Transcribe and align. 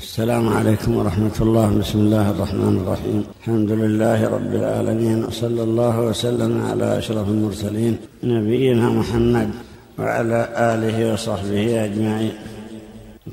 السلام 0.00 0.48
عليكم 0.48 0.96
ورحمة 0.96 1.36
الله. 1.40 1.78
بسم 1.78 1.98
الله 1.98 2.30
الرحمن 2.30 2.76
الرحيم. 2.82 3.24
الحمد 3.40 3.70
لله 3.70 4.28
رب 4.28 4.54
العالمين 4.54 5.24
وصلى 5.24 5.62
الله 5.62 6.00
وسلم 6.00 6.66
على 6.66 6.98
أشرف 6.98 7.28
المرسلين 7.28 7.98
نبينا 8.22 8.88
محمد 8.88 9.50
وعلى 9.98 10.48
آله 10.58 11.12
وصحبه 11.12 11.84
أجمعين. 11.84 12.32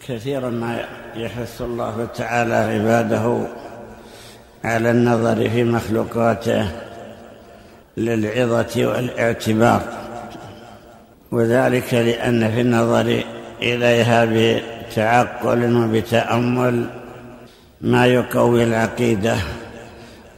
كثيرا 0.08 0.50
ما 0.50 0.86
يحث 1.16 1.62
الله 1.62 2.08
تعالى 2.16 2.54
عباده 2.54 3.48
على 4.64 4.92
النظر 4.92 5.50
في 5.50 5.64
مخلوقاته 5.64 6.68
للعظة 7.98 8.86
والاعتبار 8.86 9.82
وذلك 11.32 11.94
لأن 11.94 12.52
في 12.52 12.62
النظر 12.62 13.24
إليها 13.62 14.26
بتعقل 14.92 15.76
وبتأمل 15.76 16.86
ما 17.82 18.06
يقوي 18.06 18.64
العقيدة 18.64 19.38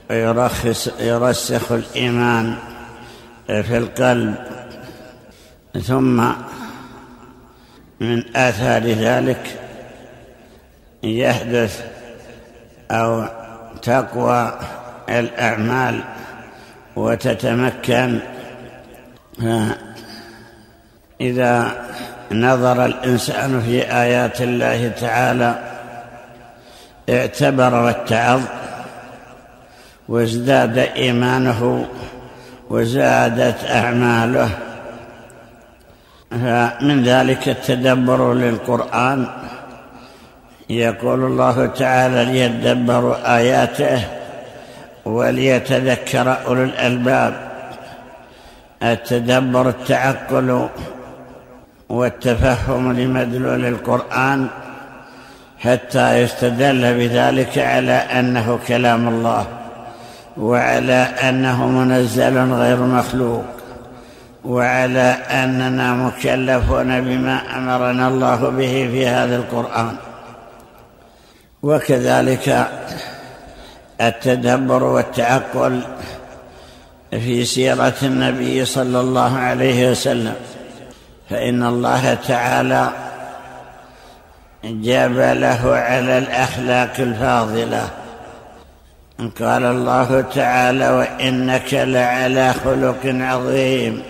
ويرخص 0.10 0.90
يرسخ 1.00 1.72
الإيمان 1.72 2.56
في 3.48 3.78
القلب. 3.78 4.36
ثم 5.84 6.24
من 8.00 8.36
آثار 8.36 8.84
ذلك 8.84 9.60
يحدث 11.04 11.86
أو 12.92 13.26
تقوى 13.82 14.60
الأعمال 15.10 16.04
وتتمكن. 16.96 18.20
إذا 21.22 21.84
نظر 22.34 22.86
الإنسان 22.86 23.62
في 23.62 23.82
آيات 23.92 24.42
الله 24.42 24.92
تعالى 25.02 25.56
اعتبر 27.10 27.74
واتعظ 27.74 28.42
وازداد 30.10 30.78
إيمانه 30.78 31.86
وزادت 32.70 33.70
أعماله. 33.70 34.50
فمن 36.32 37.04
ذلك 37.04 37.50
التدبر 37.50 38.34
للقرآن. 38.34 39.28
يقول 40.70 41.26
الله 41.26 41.66
تعالى 41.66 42.26
ليدبروا 42.26 43.38
آياته 43.38 44.04
وليتذكر 45.06 46.38
أولو 46.46 46.64
الألباب. 46.64 47.34
التدبر 48.84 49.70
التعقل 49.70 50.70
والتفهم 51.94 52.92
لمدلول 52.94 53.66
القرآن 53.66 54.48
حتى 55.60 56.22
يستدل 56.22 56.82
بذلك 56.94 57.58
على 57.58 57.92
أنه 57.92 58.60
كلام 58.68 59.08
الله 59.08 59.46
وعلى 60.38 61.02
أنه 61.30 61.68
منزل 61.68 62.38
غير 62.54 62.80
مخلوق 62.80 63.44
وعلى 64.46 65.08
أننا 65.42 65.94
مكلفون 65.94 67.02
بما 67.02 67.58
أمرنا 67.58 68.08
الله 68.08 68.50
به 68.50 68.90
في 68.92 69.08
هذا 69.08 69.36
القرآن. 69.36 69.96
وكذلك 71.64 72.68
التدبر 74.02 74.84
والتعقل 74.84 75.82
في 77.12 77.46
سيرة 77.46 78.00
النبي 78.04 78.66
صلى 78.66 79.00
الله 79.00 79.38
عليه 79.38 79.92
وسلم. 79.92 80.36
فإن 81.30 81.64
الله 81.64 82.14
تعالى 82.14 82.90
جبله 84.64 85.76
على 85.76 86.18
الأخلاق 86.18 86.94
الفاضلة. 87.00 87.90
قال 89.40 89.64
الله 89.66 90.22
تعالى 90.22 90.90
وإنك 90.90 91.74
لعلى 91.74 92.54
خلق 92.54 93.00
عظيم. 93.06 94.04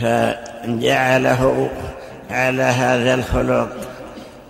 فجعله 0.00 1.70
على 2.30 2.62
هذا 2.62 3.14
الخلق 3.14 3.68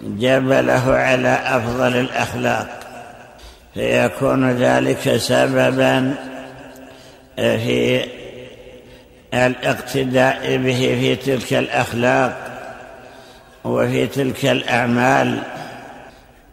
جبله 0.03 0.95
على 0.95 1.39
أفضل 1.45 1.97
الأخلاق. 1.97 2.67
فيكون 3.75 4.51
ذلك 4.51 5.17
سببا 5.17 6.15
في 7.37 8.05
الاقتداء 9.35 10.57
به 10.57 10.97
في 11.01 11.17
تلك 11.17 11.53
الأخلاق 11.53 12.37
وفي 13.65 14.07
تلك 14.07 14.45
الأعمال 14.45 15.39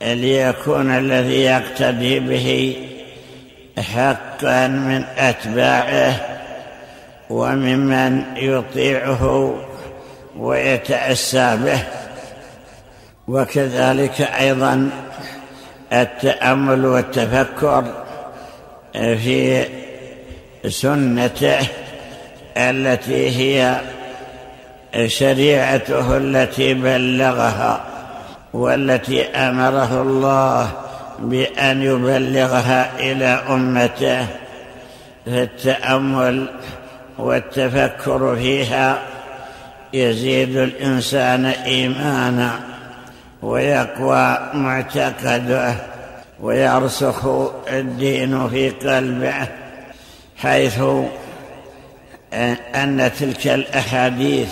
ليكون 0.01 0.91
الذي 0.91 1.41
يقتدي 1.41 2.19
به 2.19 2.75
حقا 3.79 4.67
من 4.67 5.03
أتباعه 5.17 6.13
وممن 7.29 8.23
يطيعه 8.35 9.55
ويتأسى 10.37 11.57
به. 11.63 11.79
وكذلك 13.27 14.21
أيضا 14.21 14.89
التأمل 15.93 16.85
والتفكر 16.85 18.03
في 18.93 19.65
سنته 20.67 21.67
التي 22.57 23.29
هي 23.29 23.81
شريعته 25.07 26.17
التي 26.17 26.73
بلغها 26.73 27.83
والتي 28.53 29.23
أمره 29.23 30.01
الله 30.01 30.69
بأن 31.19 31.81
يبلغها 31.81 32.99
إلى 32.99 33.25
أمته 33.49 34.27
فالتامل 35.25 36.47
والتفكر 37.17 38.35
فيها 38.35 38.99
يزيد 39.93 40.57
الإنسان 40.57 41.45
إيمانا 41.45 42.59
ويقوى 43.41 44.39
معتقده 44.53 45.75
ويرسخ 46.39 47.25
الدين 47.67 48.49
في 48.49 48.69
قلبه 48.69 49.47
حيث 50.37 50.79
أن 52.33 53.11
تلك 53.19 53.47
الأحاديث 53.47 54.49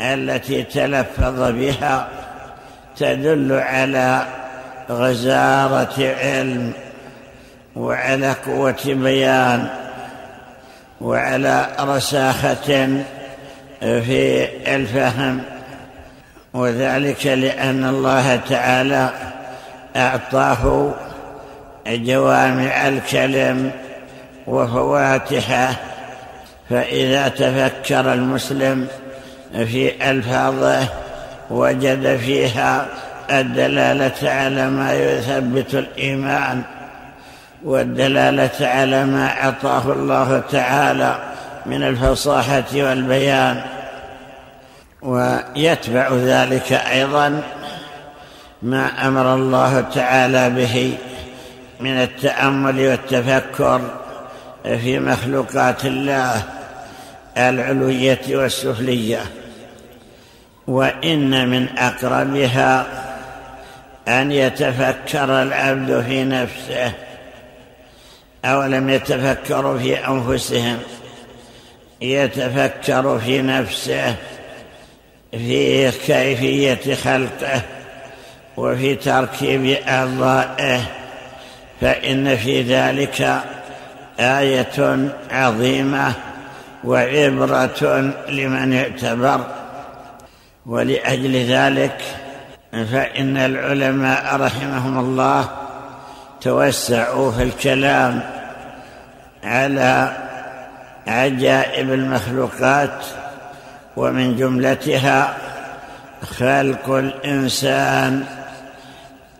التي 0.00 0.62
تلفظ 0.62 1.50
بها 1.52 2.08
تدل 2.96 3.52
على 3.52 4.26
غزارة 4.90 6.14
علم 6.20 6.72
وعلى 7.76 8.32
قوة 8.46 8.82
بيان 8.86 9.68
وعلى 11.00 11.66
رساخة 11.80 12.88
في 13.80 14.48
الفهم. 14.76 15.42
وذلك 16.54 17.26
لأن 17.26 17.84
الله 17.84 18.36
تعالى 18.36 19.10
أعطاه 19.96 20.94
جوامع 21.86 22.88
الكلم 22.88 23.70
وفواتحه 24.46 25.89
فإذا 26.70 27.28
تفكر 27.28 28.12
المسلم 28.12 28.86
في 29.52 30.10
ألفاظه 30.10 30.86
وجد 31.50 32.16
فيها 32.16 32.86
الدلالة 33.30 34.30
على 34.30 34.70
ما 34.70 34.94
يثبت 34.94 35.74
الإيمان 35.74 36.62
والدلالة 37.64 38.66
على 38.66 39.04
ما 39.04 39.26
أعطاه 39.26 39.92
الله 39.92 40.42
تعالى 40.50 41.18
من 41.66 41.82
الفصاحة 41.82 42.64
والبيان 42.74 43.62
ويتبع 45.02 46.08
ذلك 46.12 46.72
أيضا 46.72 47.42
ما 48.62 49.08
أمر 49.08 49.34
الله 49.34 49.80
تعالى 49.80 50.50
به 50.50 50.94
من 51.80 52.02
التأمل 52.02 52.86
والتفكر 52.86 53.80
في 54.62 54.98
مخلوقات 54.98 55.84
الله 55.84 56.42
العلوية 57.48 58.20
والسفلية 58.30 59.22
وإن 60.66 61.48
من 61.48 61.68
أقربها 61.78 62.86
أن 64.08 64.32
يتفكر 64.32 65.42
العبد 65.42 66.04
في 66.08 66.24
نفسه 66.24 66.92
أولم 68.44 68.90
يتفكروا 68.90 69.78
في 69.78 70.06
أنفسهم 70.06 70.78
يتفكر 72.00 73.18
في 73.18 73.42
نفسه 73.42 74.14
في 75.32 75.90
كيفية 75.90 76.94
خلقه 76.94 77.62
وفي 78.56 78.94
تركيب 78.94 79.66
أعضائه 79.88 80.80
فإن 81.80 82.36
في 82.36 82.62
ذلك 82.62 83.42
آية 84.20 85.08
عظيمة. 85.30 86.14
وعبرة 86.84 88.12
لمن 88.28 88.74
اعتبر. 88.74 89.40
ولأجل 90.66 91.36
ذلك 91.36 92.00
فإن 92.72 93.36
العلماء 93.36 94.36
رحمهم 94.36 94.98
الله 94.98 95.48
توسعوا 96.40 97.32
في 97.32 97.42
الكلام 97.42 98.22
على 99.44 100.16
عجائب 101.06 101.92
المخلوقات 101.92 103.04
ومن 103.96 104.36
جملتها 104.36 105.36
خلق 106.38 106.90
الإنسان 106.90 108.24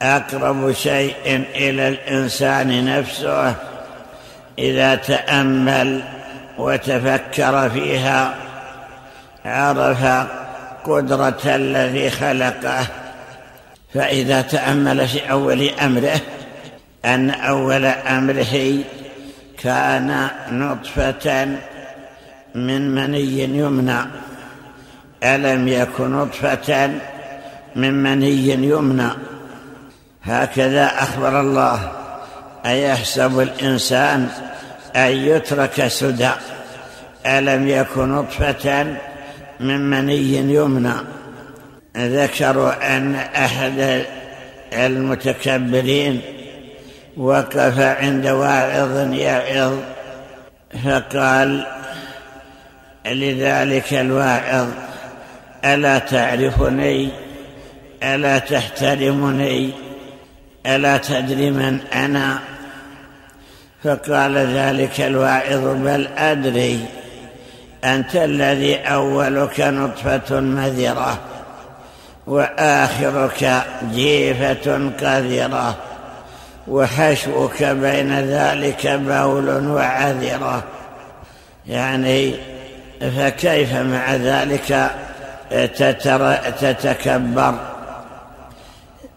أقرب 0.03 0.73
شيء 0.73 1.45
إلى 1.55 1.89
الإنسان 1.89 2.85
نفسه 2.85 3.55
إذا 4.59 4.95
تأمل 4.95 6.03
وتفكر 6.61 7.71
فيها 7.71 8.35
عرف 9.45 10.27
قدرة 10.85 11.41
الذي 11.47 12.11
خلقه. 12.11 12.87
فإذا 13.95 14.41
تأمل 14.41 15.09
في 15.09 15.31
أول 15.31 15.69
أمره 15.69 16.21
أن 17.05 17.31
أول 17.31 17.85
أمره 17.85 18.79
كان 19.63 20.29
نطفة 20.53 21.47
من 22.55 22.95
مني 22.95 23.59
يمنى. 23.59 23.99
ألم 25.25 25.69
يكن 25.69 26.13
نطفة 26.13 26.91
من 27.77 28.03
مني 28.03 28.49
يمنى؟ 28.49 29.11
هكذا 30.23 30.87
أخبر 30.87 31.41
الله. 31.41 31.93
أيحسب 32.67 33.41
الإنسان 33.41 34.29
أن 34.97 35.11
يترك 35.11 35.87
سدى. 35.87 36.31
ألم 37.27 37.69
يكن 37.69 38.09
نطفة 38.09 38.97
من 39.61 39.91
مني 39.91 40.55
يمنى. 40.55 40.95
ذكروا 41.97 42.97
أن 42.97 43.15
أحد 43.15 44.05
المتكبرين 44.73 46.21
وقف 47.17 47.79
عند 47.79 48.27
واعظ 48.27 49.13
يعظ 49.13 49.73
فقال 50.85 51.67
لذلك 53.07 53.95
الواعظ 53.95 54.69
ألا 55.65 55.99
تعرفني؟ 55.99 57.09
ألا 58.03 58.39
تحترمني؟ 58.39 59.71
ألا 60.67 60.97
تدري 60.97 61.51
من 61.51 61.81
أنا؟ 61.95 62.39
فقال 63.85 64.39
ذلك 64.39 65.01
الواعظ 65.01 65.65
بل 65.65 66.09
أدري 66.19 66.87
أنت 67.85 68.17
الذي 68.17 68.77
أولك 68.77 69.61
نطفة 69.61 70.41
مذرة 70.41 71.19
وآخرك 72.27 73.63
جيفة 73.93 74.91
قذرة 75.01 75.77
وحشوك 76.69 77.63
بين 77.63 78.21
ذلك 78.21 78.87
بول 78.87 79.69
وعذرة. 79.69 80.63
يعني 81.67 82.35
فكيف 83.01 83.75
مع 83.75 84.15
ذلك 84.15 84.91
تتكبر؟ 86.61 87.55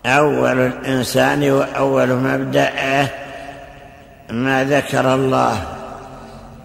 أول 0.06 0.60
الإنسان 0.60 1.52
وأول 1.52 2.10
مبدأه 2.10 3.23
ما 4.30 4.64
ذكر 4.64 5.16
الله 5.16 5.64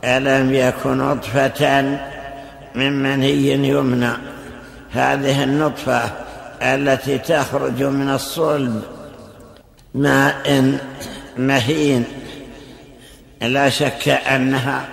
ألم 0.05 0.55
يكن 0.55 0.99
نطفة 0.99 1.81
من 2.75 3.03
مني 3.03 3.69
يمنى؟ 3.69 4.13
هذه 4.93 5.45
النطفة 5.45 6.11
التي 6.63 7.19
تخرج 7.19 7.83
من 7.83 8.11
الصلب. 8.11 8.83
ماء 9.95 10.79
مهين. 11.37 12.05
لا 13.43 13.69
شك 13.69 14.09
أنها 14.09 14.85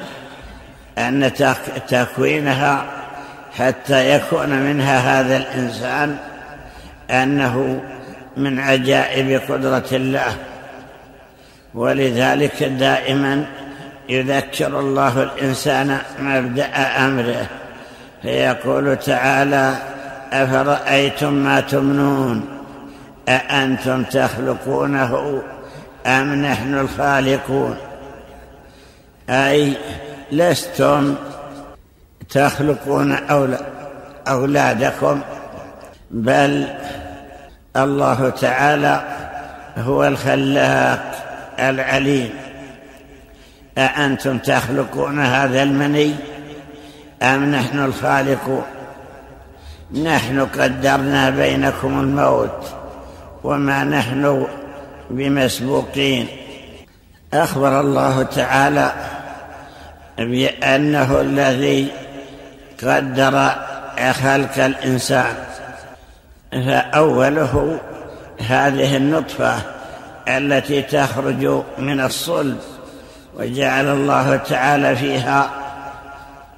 أن 0.97 1.31
تكوينها 1.89 2.85
حتى 3.57 4.15
يكون 4.15 4.49
منها 4.49 5.19
هذا 5.19 5.37
الإنسان 5.37 6.17
أنه 7.09 7.83
من 8.37 8.59
عجائب 8.59 9.41
قدرة 9.51 9.85
الله. 9.91 10.37
ولذلك 11.75 12.63
دائما 12.63 13.45
يذكر 14.09 14.79
الله 14.79 15.23
الإنسان 15.23 15.97
مبدأ 16.19 16.65
أمره 17.05 17.47
فيقول 18.21 18.95
تعالى 18.97 19.75
أفرأيتم 20.33 21.33
ما 21.33 21.59
تمنون؟ 21.59 22.47
أأنتم 23.29 24.03
تخلقونه 24.03 25.41
أم 26.05 26.35
نحن 26.35 26.73
الخالقون؟ 26.73 27.77
أي 29.29 29.73
لستم 30.31 31.15
تخلقون 32.29 33.17
أولادكم 34.27 35.21
بل 36.11 36.67
الله 37.75 38.29
تعالى 38.29 39.03
هو 39.77 40.07
الخلاق. 40.07 41.24
العليم 41.59 42.29
أأنتم 43.77 44.37
تخلقون 44.37 45.19
هذا 45.19 45.63
المني 45.63 46.15
أم 47.21 47.51
نحن 47.51 47.79
الخالقون؟ 47.79 48.63
نحن 50.03 50.45
قدرنا 50.45 51.29
بينكم 51.29 51.99
الموت 51.99 52.67
وما 53.43 53.83
نحن 53.83 54.47
بمسبوقين. 55.09 56.27
أخبر 57.33 57.79
الله 57.79 58.23
تعالى 58.23 58.91
بأنه 60.17 61.21
الذي 61.21 61.87
قدر 62.83 63.51
خلق 64.11 64.57
الإنسان. 64.57 65.35
فأوله 66.51 67.79
هذه 68.47 68.97
النطفة 68.97 69.74
التي 70.27 70.81
تخرج 70.81 71.63
من 71.77 71.99
الصلب 71.99 72.57
وجعل 73.37 73.87
الله 73.87 74.35
تعالى 74.35 74.95
فيها 74.95 75.49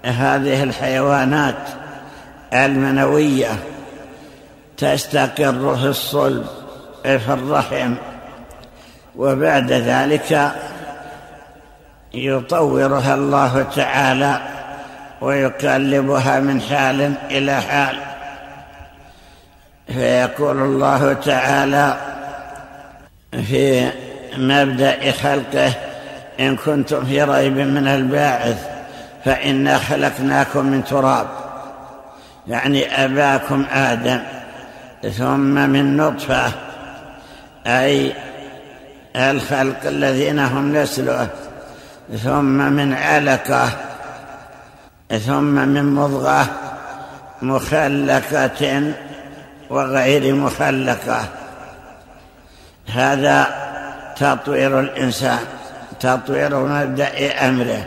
هذه 0.06 0.64
الحيوانات 0.64 1.56
المنوية 2.54 3.50
تستقر 4.78 5.78
في 5.78 5.86
الصلب 5.86 6.46
في 7.04 7.34
الرحم 7.34 7.96
وبعد 9.16 9.72
ذلك 9.72 10.52
يطورها 12.14 13.16
الله 13.16 13.66
تعالى 13.76 14.42
ويقلبها 15.22 16.40
من 16.40 16.62
حال 16.62 17.14
إلى 17.32 17.62
حال. 17.62 17.98
فيقول 19.88 20.58
الله 20.62 21.14
تعالى 21.14 21.98
في 23.32 23.92
مبدأ 24.38 25.12
خلقه 25.12 25.74
إن 26.40 26.56
كنتم 26.56 27.06
في 27.06 27.24
ريب 27.24 27.58
من 27.58 27.88
الباعث 27.88 28.68
فإنا 29.26 29.78
خلقناكم 29.78 30.66
من 30.66 30.84
تراب. 30.84 31.28
يعني 32.48 33.06
أباكم 33.06 33.66
آدم 33.72 34.20
ثم 35.18 35.70
من 35.70 35.98
نطفة 35.98 36.52
أي 37.68 38.14
الخلق 39.16 39.86
الذين 39.86 40.40
هم 40.40 40.76
نسله 40.78 41.28
ثم 42.24 42.74
من 42.74 42.94
علقة 42.94 43.70
ثم 45.26 45.56
من 45.68 45.86
مضغة 45.86 46.46
مخلقة 47.42 48.94
وغير 49.70 50.36
مخلقة. 50.36 51.24
هذا 52.94 53.48
تطوير 54.16 54.80
الإنسان 54.80 55.40
تطوير 56.00 56.60
مبدأ 56.60 57.48
أمره. 57.50 57.86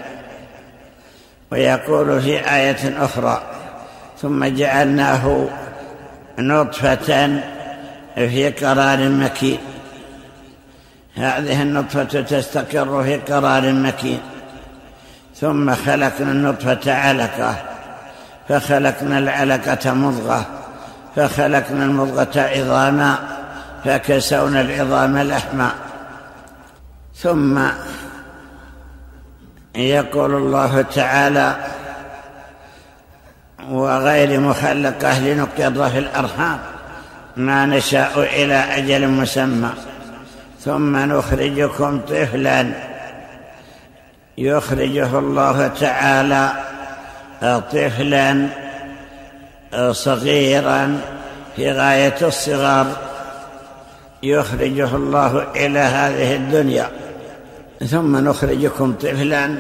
ويقول 1.53 2.21
في 2.21 2.55
آية 2.55 3.05
أخرى 3.05 3.43
ثم 4.23 4.45
جعلناه 4.45 5.49
نطفة 6.39 7.41
في 8.15 8.51
قرار 8.51 9.09
مكين. 9.09 9.59
هذه 11.15 11.63
النطفة 11.63 12.05
تستقر 12.23 13.03
في 13.03 13.17
قرار 13.17 13.73
مكين. 13.73 14.21
ثم 15.37 15.75
خلقنا 15.75 16.33
النطفة 16.33 16.95
علقة 16.95 17.55
فخلقنا 18.49 19.19
العلقة 19.19 19.95
مضغة 19.95 20.47
فخلقنا 21.17 21.85
المضغة 21.85 22.41
عظاما. 22.41 23.40
فكسونا 23.85 24.61
العظام 24.61 25.19
لحما 25.19 25.71
ثم 27.15 27.61
يقول 29.75 30.35
الله 30.35 30.83
تعالى 30.83 31.57
وغير 33.69 34.41
مخلقة 34.41 35.19
لنقر 35.19 35.91
في 35.91 35.99
الأرحام 35.99 36.59
ما 37.37 37.67
نشاء 37.67 38.21
إلى 38.21 38.55
أجل 38.55 39.09
مسمى. 39.09 39.71
ثم 40.65 40.97
نخرجكم 40.97 42.01
طفلا. 42.01 42.73
يخرجه 44.39 45.19
الله 45.19 45.69
تعالى 45.69 46.53
طفلا 47.43 48.49
صغيرا 49.91 51.01
في 51.57 51.73
غاية 51.73 52.17
الصغر 52.23 52.87
يخرجه 54.23 54.97
الله 54.97 55.47
إلى 55.57 55.79
هذه 55.79 56.37
الدنيا. 56.37 56.89
ثم 57.87 58.17
نخرجكم 58.17 58.93
طفلا 58.93 59.55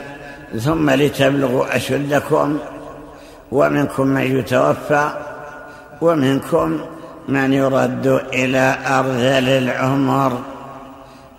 ثم 0.58 0.90
لتبلغوا 0.90 1.76
أشدكم 1.76 2.58
ومنكم 3.52 4.06
من 4.06 4.38
يتوفى 4.38 5.10
ومنكم 6.00 6.80
من 7.28 7.52
يرد 7.52 8.06
إلى 8.32 8.76
أرذل 8.86 9.48
العمر 9.48 10.38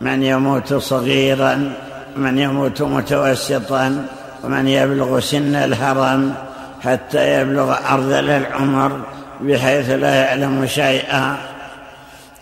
من 0.01 0.23
يموت 0.23 0.73
صغيرا 0.73 1.73
من 2.17 2.37
يموت 2.37 2.81
متوسطا 2.81 4.05
ومن 4.43 4.67
يبلغ 4.67 5.19
سن 5.19 5.55
الهرم 5.55 6.33
حتى 6.81 7.41
يبلغ 7.41 7.75
أرذل 7.93 8.29
العمر 8.29 8.99
بحيث 9.41 9.89
لا 9.89 10.15
يعلم 10.15 10.65
شيئا. 10.65 11.50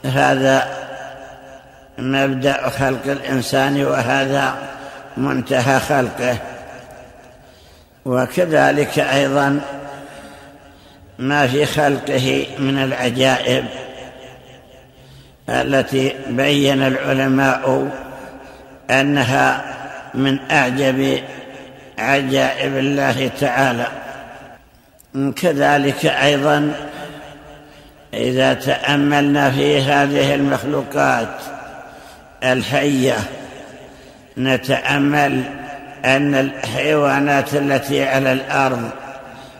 هذا 0.05 0.67
مبدأ 1.97 2.69
خلق 2.69 3.05
الإنسان 3.05 3.85
وهذا 3.85 4.55
منتهى 5.17 5.79
خلقه. 5.79 6.37
وكذلك 8.05 8.99
أيضا 8.99 9.59
ما 11.19 11.47
في 11.47 11.65
خلقه 11.65 12.47
من 12.59 12.77
العجائب 12.77 13.65
التي 15.49 16.15
بين 16.27 16.81
العلماء 16.81 17.89
أنها 18.89 19.75
من 20.13 20.39
أعجب 20.51 21.23
عجائب 21.97 22.77
الله 22.77 23.31
تعالى. 23.39 23.87
كذلك 25.35 26.05
أيضا 26.05 26.73
إذا 28.13 28.53
تأملنا 28.53 29.51
في 29.51 29.81
هذه 29.81 30.35
المخلوقات 30.35 31.29
الحية 32.43 33.17
نتأمل 34.37 35.43
أن 36.05 36.35
الحيوانات 36.35 37.53
التي 37.53 38.03
على 38.03 38.33
الأرض 38.33 38.89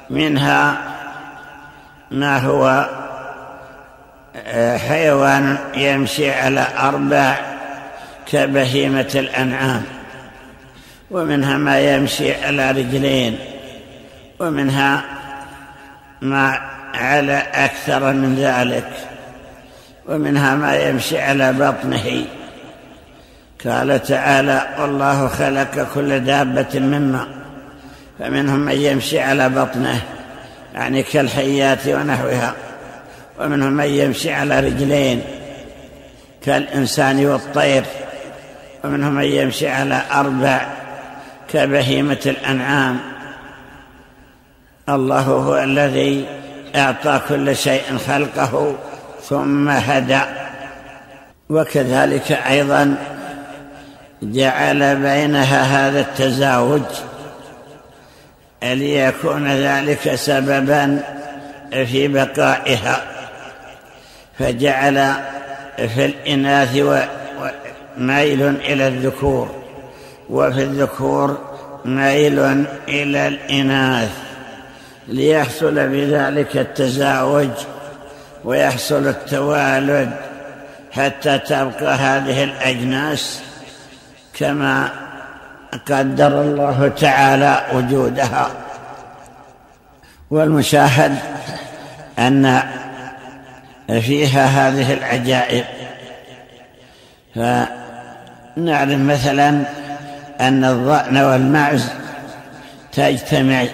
منها 0.09 0.77
ما 2.11 2.37
هو 2.37 2.89
آه، 4.47 4.77
حيوان 4.77 5.57
يمشي 5.75 6.31
على 6.31 6.67
أربع 6.77 7.35
كبهيمة 8.25 9.11
الأنعام 9.15 9.83
ومنها 11.11 11.57
ما 11.57 11.79
يمشي 11.79 12.45
على 12.45 12.71
رجلين 12.71 13.39
ومنها 14.39 15.01
ما 16.21 16.78
على 16.93 17.43
أكثر 17.53 18.13
من 18.13 18.35
ذلك 18.35 18.89
ومنها 20.07 20.55
ما 20.55 20.75
يمشي 20.75 21.19
على 21.19 21.53
بطنه. 21.53 22.25
قال 23.65 24.03
تعالى 24.03 24.67
والله 24.79 25.27
خلق 25.27 25.87
كل 25.93 26.19
دابة 26.19 26.79
مما. 26.79 27.27
فمنهم 28.19 28.59
من 28.59 28.73
يمشي 28.73 29.19
على 29.19 29.49
بطنه 29.49 30.01
يعني 30.73 31.03
كالحيات 31.03 31.87
ونحوها. 31.87 32.53
ومنهم 33.39 33.73
من 33.73 33.85
يمشي 33.85 34.33
على 34.33 34.59
رجلين 34.59 35.21
كالإنسان 36.45 37.25
والطير. 37.25 37.83
ومنهم 38.83 39.13
من 39.13 39.23
يمشي 39.23 39.69
على 39.69 40.01
أربع 40.11 40.67
كبهيمة 41.53 42.19
الأنعام. 42.25 42.99
الله 44.89 45.21
هو 45.21 45.57
الذي 45.57 46.38
اعطى 46.75 47.21
كل 47.29 47.55
شيء 47.55 47.97
خلقه 48.07 48.75
ثم 49.29 49.69
هدى. 49.69 50.21
وكذلك 51.49 52.31
أيضا 52.31 52.95
جعل 54.23 54.95
بينها 54.95 55.61
هذا 55.61 55.99
التزاوج 55.99 56.81
ليكون 58.63 59.47
ذلك 59.47 60.15
سببا 60.15 61.01
في 61.71 62.07
بقائها. 62.07 63.01
فجعل 64.39 65.13
في 65.77 66.05
الإناث 66.05 66.75
ميل 67.97 68.41
إلى 68.41 68.87
الذكور 68.87 69.55
وفي 70.29 70.63
الذكور 70.63 71.37
ميل 71.85 72.65
إلى 72.87 73.27
الإناث. 73.27 74.28
ليحصل 75.09 75.89
بذلك 75.89 76.57
التزاوج 76.57 77.49
ويحصل 78.45 79.07
التوالد 79.07 80.11
حتى 80.91 81.37
تبقى 81.37 81.95
هذه 81.95 82.43
الأجناس 82.43 83.41
كما 84.33 84.89
قدر 85.87 86.41
الله 86.41 86.91
تعالى 86.97 87.65
وجودها. 87.73 88.51
والمشاهد 90.31 91.15
أن 92.19 92.63
فيها 93.87 94.45
هذه 94.45 94.93
العجائب. 94.93 95.65
فنعلم 97.35 99.07
مثلا 99.07 99.49
أن 100.41 100.63
الضأن 100.63 101.17
والمعز 101.17 101.89
تجتمع 102.91 103.65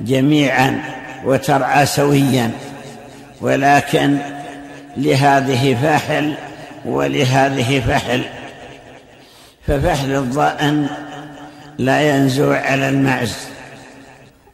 جميعا 0.00 0.80
وترعى 1.24 1.86
سويا. 1.86 2.50
ولكن 3.40 4.18
لهذه 4.96 5.76
فحل 5.82 6.34
ولهذه 6.84 7.80
فحل. 7.80 8.22
ففحل 9.66 10.14
الضأن 10.14 10.86
لا 11.78 12.00
ينزو 12.00 12.52
على 12.52 12.88
المعز. 12.88 13.36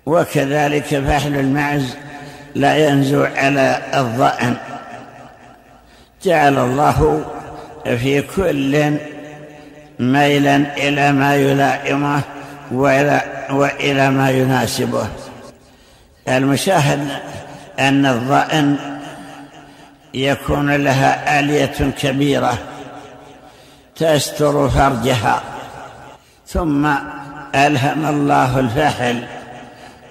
وكذلك 0.07 0.85
فحل 0.85 1.37
المعز 1.37 1.97
لا 2.55 2.89
ينزو 2.89 3.25
على 3.25 3.83
الضأن. 3.95 4.57
جعل 6.25 6.59
الله 6.59 7.25
في 7.85 8.23
كل 8.37 8.97
ميلا 9.99 10.57
إلى 10.77 11.13
ما 11.13 11.37
يلائمه 11.37 12.21
وإلى 13.51 14.11
ما 14.11 14.31
يناسبه. 14.31 15.07
المشاهد 16.37 17.09
أن 17.79 18.07
الضأن 18.07 18.77
يكون 20.15 20.71
لها 20.77 21.41
آلية 21.41 21.93
كبيرة 22.01 22.59
تستر 23.97 24.69
فرجها 24.69 25.43
ثم 26.47 26.87
ألهم 27.55 28.07
الله 28.09 28.59
الفحل 28.59 29.25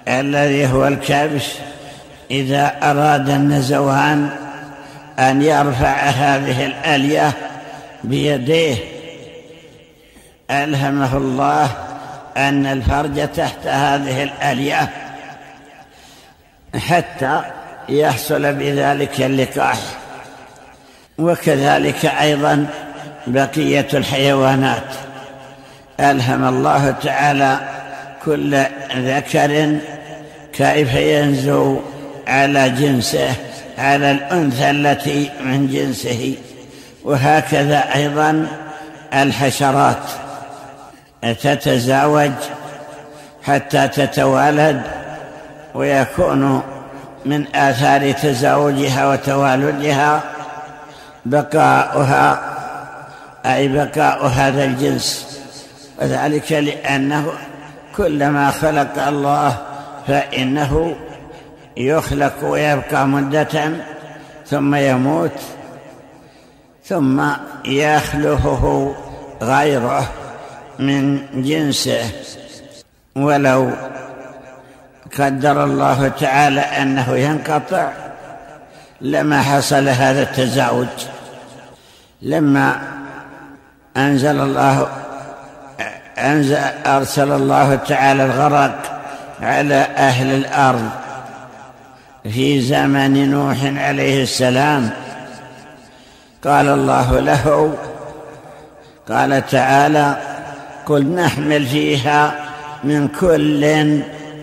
الذي 0.07 0.67
هو 0.67 0.87
الكبش 0.87 1.47
إذا 2.31 2.73
أراد 2.83 3.29
النزوان 3.29 4.29
أن 5.19 5.41
يرفع 5.41 5.95
هذه 5.95 6.65
الآلية 6.65 7.31
بيديه. 8.03 8.75
ألهمه 10.51 11.17
الله 11.17 11.69
أن 12.37 12.65
الفرج 12.65 13.27
تحت 13.27 13.67
هذه 13.67 14.23
الآلية 14.23 14.89
حتى 16.75 17.41
يحصل 17.89 18.53
بذلك 18.53 19.21
اللقاح. 19.21 19.77
وكذلك 21.17 22.05
أيضا 22.05 22.65
بقية 23.27 23.87
الحيوانات. 23.93 24.83
ألهم 25.99 26.47
الله 26.47 26.91
تعالى 26.91 27.59
كل 28.25 28.63
ذكر 28.95 29.77
كيف 30.53 30.93
ينزو 30.93 31.79
على 32.27 32.69
جنسه 32.69 33.33
على 33.77 34.11
الأنثى 34.11 34.69
التي 34.69 35.31
من 35.43 35.67
جنسه. 35.67 36.35
وهكذا 37.03 37.95
أيضا 37.95 38.47
الحشرات. 39.13 40.03
تتزاوج 41.21 42.31
حتى 43.43 43.87
تتوالد 43.87 44.81
ويكون 45.73 46.61
من 47.25 47.55
آثار 47.55 48.11
تزاوجها 48.11 49.11
وتوالدها 49.11 50.23
بقاؤها 51.25 52.39
أي 53.45 53.67
بقاء 53.67 54.25
هذا 54.25 54.63
الجنس. 54.65 55.39
وذلك 56.01 56.51
لأنه 56.51 57.31
كلما 57.95 58.51
خلق 58.51 59.07
الله 59.07 59.57
فإنه 60.07 60.95
يخلق 61.77 62.33
ويبقى 62.43 63.07
مدة 63.07 63.69
ثم 64.47 64.75
يموت 64.75 65.31
ثم 66.85 67.21
يخلفه 67.65 68.95
غيره 69.41 70.09
من 70.79 71.19
جنسه. 71.43 72.11
ولو 73.15 73.71
قدر 75.19 75.63
الله 75.63 76.07
تعالى 76.07 76.61
أنه 76.61 77.17
ينقطع 77.17 77.91
لما 79.01 79.41
حصل 79.41 79.89
هذا 79.89 80.21
التزاوج. 80.21 80.87
لما 82.21 82.81
أنزل 83.97 84.39
الله 84.39 84.87
أنزل 86.17 86.57
أرسل 86.85 87.31
الله 87.31 87.75
تعالى 87.75 88.25
الغرق 88.25 89.01
على 89.41 89.75
أهل 89.75 90.35
الأرض 90.35 90.89
في 92.23 92.61
زمن 92.61 93.31
نوح 93.31 93.57
عليه 93.63 94.23
السلام. 94.23 94.89
قال 96.43 96.67
الله 96.67 97.19
له 97.19 97.73
قال 99.09 99.47
تعالى 99.47 100.17
قل 100.85 101.05
نحمل 101.05 101.65
فيها 101.65 102.33
من 102.83 103.07
كل 103.07 103.63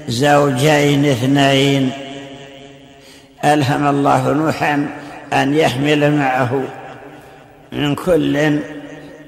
زوجين 0.08 1.04
اثنين. 1.04 1.90
ألهم 3.44 3.86
الله 3.86 4.32
نوحا 4.32 4.86
أن 5.32 5.54
يحمل 5.54 6.16
معه 6.16 6.62
من 7.72 7.94
كل 7.94 8.60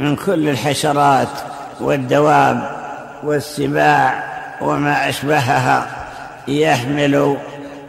من 0.01 0.17
كل 0.17 0.49
الحشرات 0.49 1.29
والدواب 1.81 2.71
والسباع 3.23 4.25
وما 4.61 5.09
أشبهها 5.09 5.87
يحمل 6.49 7.37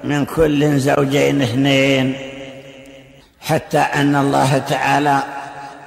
من 0.03 0.25
كل 0.25 0.79
زوجين 0.79 1.41
اثنين. 1.41 2.15
حتى 3.41 3.79
أن 3.79 4.15
الله 4.15 4.57
تعالى 4.57 5.19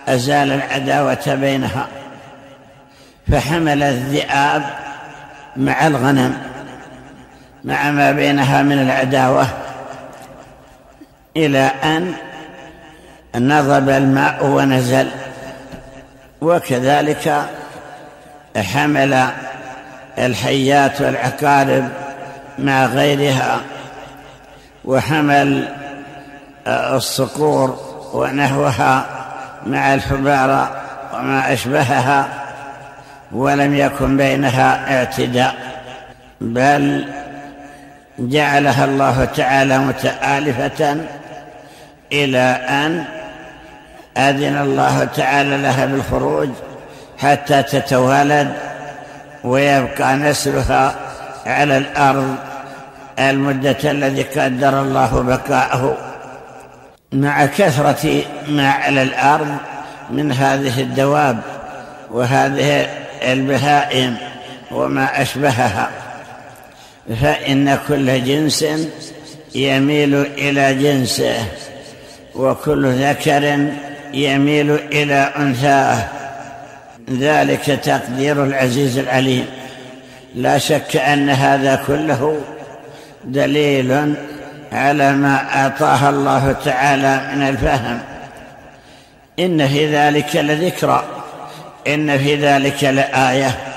أزال 0.08 0.52
العداوة 0.52 1.34
بينها 1.34 1.88
فحمل 3.32 3.82
الذئاب 3.82 4.62
مع 5.56 5.86
الغنم. 5.86 6.53
مع 7.64 7.90
ما 7.90 8.12
بينها 8.12 8.62
من 8.62 8.78
العداوة 8.82 9.46
إلى 11.36 11.70
أن 11.84 12.14
نضب 13.36 13.88
الماء 13.88 14.46
ونزل 14.46 15.08
وكذلك 16.40 17.44
حمل 18.56 19.26
الحيات 20.18 21.00
والعقارب 21.00 21.88
مع 22.58 22.86
غيرها 22.86 23.60
وحمل 24.84 25.68
الصقور 26.66 27.78
ونحوها 28.12 29.04
مع 29.66 29.94
الحبارة 29.94 30.70
وما 31.14 31.52
أشبهها 31.52 32.28
ولم 33.32 33.74
يكن 33.74 34.16
بينها 34.16 34.98
اعتداء 34.98 35.54
بل 36.40 37.04
جعلها 38.18 38.84
الله 38.84 39.24
تعالى 39.24 39.78
متآلفة 39.78 40.96
إلى 42.12 42.38
أن 42.68 43.04
أذن 44.16 44.56
الله 44.56 45.04
تعالى 45.04 45.56
لها 45.56 45.86
بالخروج 45.86 46.48
حتى 47.18 47.62
تتوالد 47.62 48.52
ويبقى 49.44 50.16
نسلها 50.16 50.94
على 51.46 51.76
الأرض 51.76 52.36
المدة 53.18 53.90
الذي 53.90 54.22
قدر 54.22 54.80
الله 54.80 55.22
بقاءه 55.22 55.96
مع 57.12 57.46
كثرة 57.46 58.22
ما 58.48 58.70
على 58.70 59.02
الأرض 59.02 59.56
من 60.10 60.32
هذه 60.32 60.80
الدواب 60.80 61.38
وهذه 62.10 62.86
البهائم 63.22 64.16
وما 64.70 65.22
أشبهها. 65.22 65.90
فإن 67.20 67.78
كل 67.88 68.24
جنس 68.24 68.64
يميل 69.54 70.14
إلى 70.14 70.74
جنسه 70.74 71.36
وكل 72.34 72.86
ذكر 72.86 73.68
يميل 74.14 74.70
إلى 74.70 75.32
أنثاه. 75.38 76.08
ذلك 77.10 77.64
تقدير 77.64 78.44
العزيز 78.44 78.98
العليم. 78.98 79.46
لا 80.34 80.58
شك 80.58 80.96
أن 80.96 81.30
هذا 81.30 81.84
كله 81.86 82.40
دليل 83.24 84.14
على 84.72 85.12
ما 85.12 85.36
أعطاها 85.54 86.10
الله 86.10 86.52
تعالى 86.64 87.36
من 87.36 87.48
الفهم. 87.48 88.00
إن 89.38 89.68
في 89.68 89.96
ذلك 89.96 90.36
لذكرى. 90.36 91.04
إن 91.86 92.18
في 92.18 92.34
ذلك 92.34 92.84
لآية. 92.84 93.73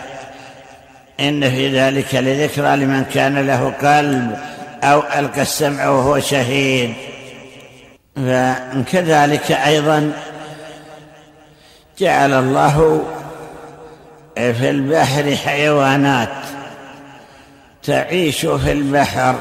إن 1.19 1.49
في 1.49 1.80
ذلك 1.80 2.15
لذكرى 2.15 2.75
لمن 2.75 3.06
كان 3.13 3.47
له 3.47 3.73
قلب 3.82 4.38
أو 4.84 5.03
ألقى 5.19 5.41
السمع 5.41 5.88
وهو 5.89 6.19
شهيد. 6.19 6.93
فكذلك 8.15 9.51
أيضا 9.51 10.12
جعل 11.99 12.34
الله 12.34 13.03
في 14.36 14.69
البحر 14.69 15.36
حيوانات 15.36 16.30
تعيش 17.84 18.45
في 18.45 18.71
البحر. 18.71 19.36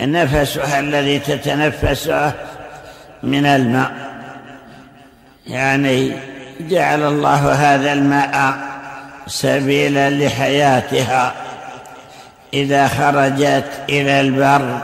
نفسها 0.00 0.80
الذي 0.80 1.18
تتنفسه 1.18 2.32
من 3.22 3.46
الماء. 3.46 3.92
يعني 5.46 6.12
جعل 6.60 7.02
الله 7.02 7.52
هذا 7.52 7.92
الماء 7.92 8.69
سبيلا 9.30 10.10
لحياتها. 10.10 11.34
إذا 12.54 12.88
خرجت 12.88 13.70
إلى 13.88 14.20
البر 14.20 14.78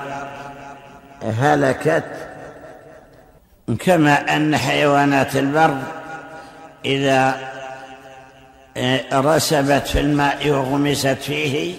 هلكت. 1.40 2.04
كما 3.78 4.36
أن 4.36 4.56
حيوانات 4.56 5.36
البر 5.36 5.76
إذا 6.84 7.36
رسبت 9.12 9.86
في 9.86 10.00
الماء 10.00 10.48
وغمست 10.48 11.16
فيه 11.22 11.74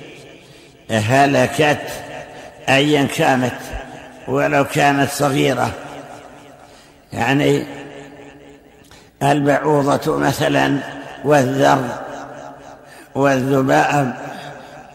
هلكت. 0.91 1.81
أيا 2.69 3.07
كانت 3.15 3.55
ولو 4.27 4.65
كانت 4.65 5.09
صغيرة. 5.09 5.71
يعني 7.13 7.63
البعوضة 9.23 10.17
مثلا 10.17 10.77
والذر. 11.23 12.06
والذباب 13.17 14.13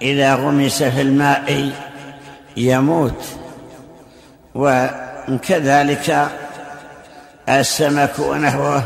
إذا 0.02 0.34
غمس 0.34 0.82
في 0.82 1.00
الماء 1.00 1.70
يموت. 2.56 3.24
وكذلك 4.54 6.28
السمك 7.48 8.18
ونحوه 8.18 8.82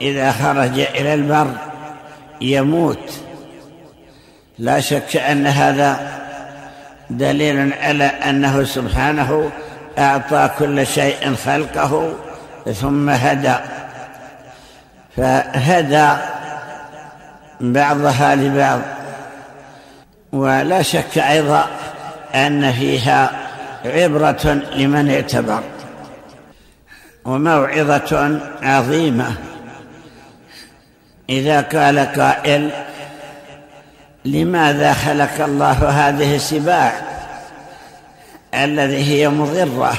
إذا 0.00 0.32
خرج 0.32 0.78
إلى 0.78 1.14
البر 1.14 1.50
يموت. 2.40 3.12
لا 4.58 4.80
شك 4.80 5.16
أن 5.16 5.46
هذا 5.46 6.20
دليل 7.10 7.72
على 7.72 8.04
أنه 8.04 8.64
سبحانه 8.64 9.50
أعطى 9.98 10.50
كل 10.58 10.86
شيء 10.86 11.34
خلقه 11.34 12.12
ثم 12.80 13.10
هدى. 13.10 13.54
فهدى 15.16 16.08
بعضها 17.60 18.34
لبعض. 18.34 18.80
ولا 20.32 20.82
شك 20.82 21.18
أيضا 21.18 21.66
أن 22.34 22.72
فيها 22.72 23.30
عبرة 23.84 24.46
لمن 24.76 25.10
اعتبر. 25.10 25.62
وموعظة 27.24 28.40
عظيمة. 28.62 29.34
إذا 31.30 31.60
قال 31.60 31.98
قائل 31.98 32.70
لماذا 34.24 34.92
خلق 34.92 35.44
الله 35.44 35.88
هذه 35.88 36.36
السباع 36.36 36.92
الذي 38.54 39.04
هي 39.04 39.28
مضرة 39.28 39.92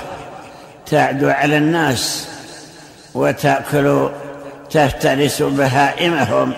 تعدو 0.86 1.30
على 1.30 1.58
الناس 1.58 2.28
وتأكل 3.14 4.10
تفترس 4.70 5.42
بهائمهم؟ 5.42 6.54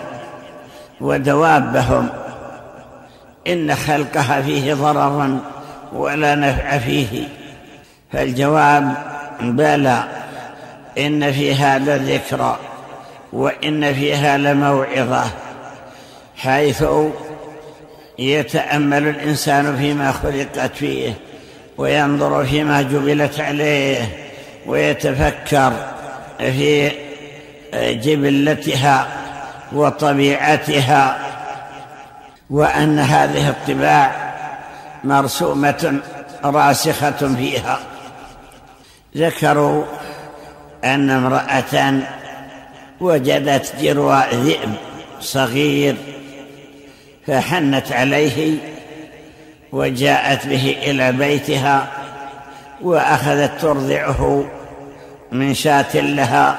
ودوابهم. 1.00 2.08
إن 3.46 3.74
خلقها 3.74 4.42
فيه 4.42 4.74
ضررا 4.74 5.40
ولا 5.92 6.34
نفع 6.34 6.78
فيه. 6.78 7.28
فالجواب 8.12 8.94
بلى. 9.40 10.04
إن 10.98 11.32
في 11.32 11.54
هذا 11.54 11.96
ذكرى 11.96 12.58
وإن 13.32 13.94
فيها 13.94 14.38
لموعظة. 14.38 15.24
حيث 16.36 16.84
يتأمل 18.18 19.08
الإنسان 19.08 19.76
فيما 19.76 20.12
خلقت 20.12 20.76
فيه 20.76 21.14
وينظر 21.78 22.44
فيما 22.44 22.82
جبلت 22.82 23.40
عليه 23.40 24.08
ويتفكر 24.66 25.72
في 26.38 26.92
جبلتها. 27.74 29.23
وطبيعتها 29.72 31.18
وأن 32.50 32.98
هذه 32.98 33.48
الطباع 33.48 34.34
مرسومة 35.04 36.00
راسخة 36.44 37.34
فيها. 37.36 37.78
ذكروا 39.16 39.84
أن 40.84 41.10
امرأة 41.10 41.94
وجدت 43.00 43.74
جرواء 43.80 44.34
ذئب 44.34 44.74
صغير 45.20 45.96
فحنت 47.26 47.92
عليه 47.92 48.58
وجاءت 49.72 50.46
به 50.46 50.76
إلى 50.82 51.12
بيتها 51.12 51.86
وأخذت 52.82 53.60
ترضعه 53.60 54.44
من 55.32 55.54
شاة 55.54 55.96
لها. 55.96 56.56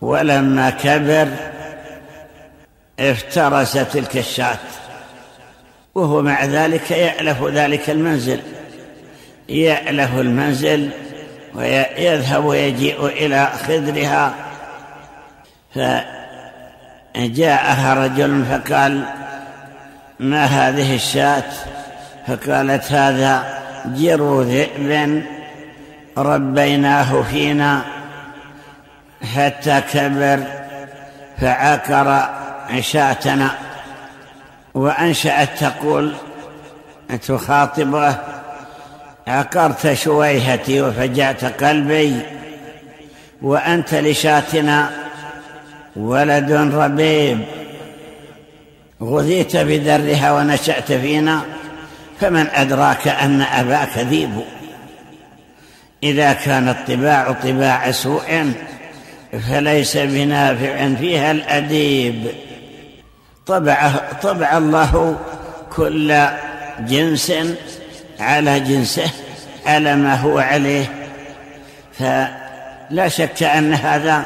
ولما 0.00 0.70
كبر 0.70 1.28
افترس 3.00 3.72
تلك 3.72 4.16
الشاة. 4.16 4.58
وهو 5.94 6.22
مع 6.22 6.44
ذلك 6.44 6.90
يألف 6.90 7.44
ذلك 7.44 7.90
المنزل. 7.90 8.40
يألف 9.48 10.14
المنزل 10.14 10.90
ويذهب 11.54 12.44
ويجيء 12.44 13.06
إلى 13.06 13.52
خدرها. 13.68 14.34
فجاءها 17.14 17.94
رجل 17.94 18.44
فقال 18.44 19.04
ما 20.20 20.44
هذه 20.44 20.94
الشاة؟ 20.94 21.44
فقالت 22.26 22.92
هذا 22.92 23.62
جرو 23.86 24.42
ذئب 24.42 25.22
ربيناه 26.18 27.22
فينا 27.22 27.82
حتى 29.34 29.80
كبر 29.92 30.44
فعكر 31.40 32.28
شاتنا 32.80 33.50
وأنشأت 34.74 35.48
تقول 35.60 36.14
تخاطبه 37.26 38.16
عقرت 39.26 39.92
شويهتي 39.92 40.80
وفجعت 40.80 41.44
قلبي 41.44 42.20
وأنت 43.42 43.94
لشاتنا 43.94 44.90
ولد 45.96 46.52
ربيب. 46.52 47.38
غذيت 49.02 49.56
بدرها 49.56 50.32
ونشأت 50.32 50.92
فينا 50.92 51.42
فمن 52.20 52.46
أدراك 52.54 53.08
أن 53.08 53.42
أباك 53.42 53.98
ذيب؟ 53.98 54.40
إذا 56.02 56.32
كانت 56.32 56.76
طباع 56.88 57.32
طباع 57.32 57.90
سوء 57.90 58.52
فليس 59.48 59.96
بنافع 59.96 60.94
فيها 60.94 61.30
الأديب. 61.30 62.26
طبع, 63.46 63.90
طبع 64.22 64.58
الله 64.58 65.16
كل 65.76 66.26
جنس 66.80 67.32
على 68.20 68.60
جنسه 68.60 69.10
على 69.66 69.96
ما 69.96 70.14
هو 70.14 70.38
عليه. 70.38 70.84
فلا 71.98 73.08
شك 73.08 73.42
أن 73.42 73.74
هذا 73.74 74.22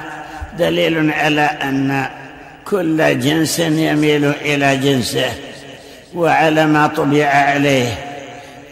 دليل 0.59 1.11
على 1.11 1.41
أن 1.41 2.07
كل 2.65 3.21
جنس 3.21 3.59
يميل 3.59 4.25
إلى 4.25 4.77
جنسه 4.77 5.33
وعلى 6.15 6.67
ما 6.67 6.87
طبع 6.87 7.27
عليه. 7.27 7.89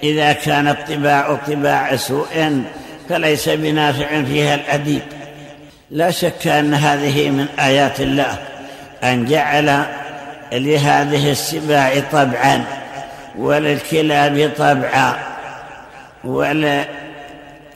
إذا 0.03 0.33
كانت 0.33 0.77
طباع 0.89 1.35
طباع 1.35 1.97
سوء 1.97 2.63
فليس 3.09 3.49
بنافع 3.49 4.23
فيها 4.23 4.55
الأديب. 4.55 5.03
لا 5.91 6.11
شك 6.11 6.47
أن 6.47 6.75
هذه 6.75 7.31
من 7.31 7.47
آيات 7.59 8.01
الله 8.01 8.39
أن 9.05 9.25
جعل 9.25 9.85
لهذه 10.59 11.31
السباع 11.31 12.01
طبعا 12.13 12.65
وللكلاب 13.39 14.53
طبعا 14.59 15.17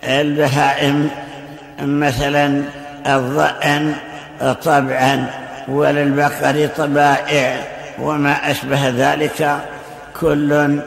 وللبهائم 0.04 1.10
مثلا 1.80 2.62
الضأن 3.06 3.94
طبعا 4.64 5.30
وللبقر 5.68 6.68
طبائع 6.76 7.56
وما 7.98 8.50
أشبه 8.50 8.88
ذلك 8.88 9.58
كل 10.20 10.80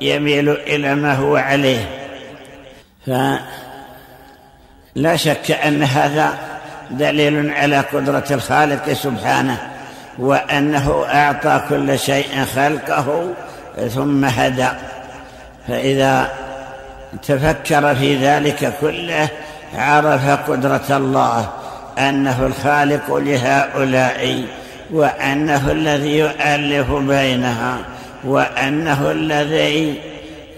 يميل 0.00 0.50
إلى 0.50 0.94
ما 0.94 1.14
هو 1.14 1.36
عليه. 1.36 1.84
فلا 3.06 3.38
شك 5.16 5.50
أن 5.50 5.82
هذا 5.82 6.34
دليل 6.90 7.50
على 7.50 7.80
قدرة 7.80 8.24
الخالق 8.30 8.92
سبحانه. 8.92 9.71
وأنه 10.18 11.04
أعطى 11.14 11.60
كل 11.68 11.98
شيء 11.98 12.44
خلقه 12.54 13.34
ثم 13.94 14.24
هدى. 14.24 14.68
فإذا 15.68 16.28
تفكر 17.28 17.94
في 17.94 18.16
ذلك 18.16 18.72
كله 18.80 19.28
عرف 19.78 20.50
قدرة 20.50 20.96
الله 20.96 21.48
أنه 21.98 22.46
الخالق 22.46 23.14
لهؤلاء 23.14 24.44
وأنه 24.90 25.70
الذي 25.70 26.18
يؤلف 26.18 26.90
بينها 26.92 27.78
وأنه 28.24 29.10
الذي 29.10 30.00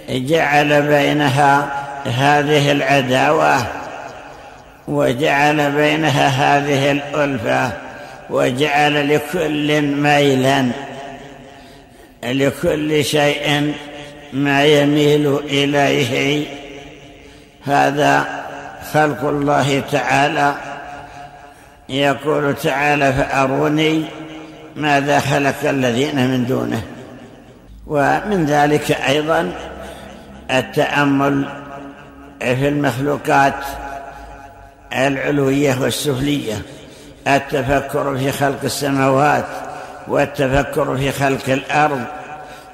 جعل 0.09 0.83
بينها 0.83 1.69
هذه 2.05 2.73
العداوة 2.73 3.57
وجعل 4.88 5.73
بينها 5.73 6.29
هذه 6.29 6.90
الألفة. 6.90 7.84
وجعل 8.31 9.15
لكل 9.15 9.83
ميلا 9.83 10.71
لكل 12.25 13.05
شيء 13.05 13.75
ما 14.33 14.65
يميل 14.65 15.37
إليه. 15.37 16.47
هذا 17.65 18.45
خلق 18.93 19.25
الله 19.25 19.81
تعالى. 19.93 20.55
يقول 21.89 22.55
تعالى 22.55 23.13
فأروني 23.13 24.05
ماذا 24.77 25.21
خلق 25.21 25.69
الذين 25.69 26.29
من 26.29 26.47
دونه. 26.47 26.83
ومن 27.87 28.47
ذلك 28.47 28.91
أيضا 28.91 29.53
التأمل 30.51 31.49
في 32.41 32.69
المخلوقات 32.69 33.55
العلوية 34.93 35.81
والسفلية. 35.81 36.63
التفكر 37.29 38.17
في 38.19 38.33
خلق 38.33 38.59
السماوات 38.65 39.45
والتفكر 40.09 40.97
في 40.97 41.13
خلق 41.13 41.49
الأرض 41.49 42.05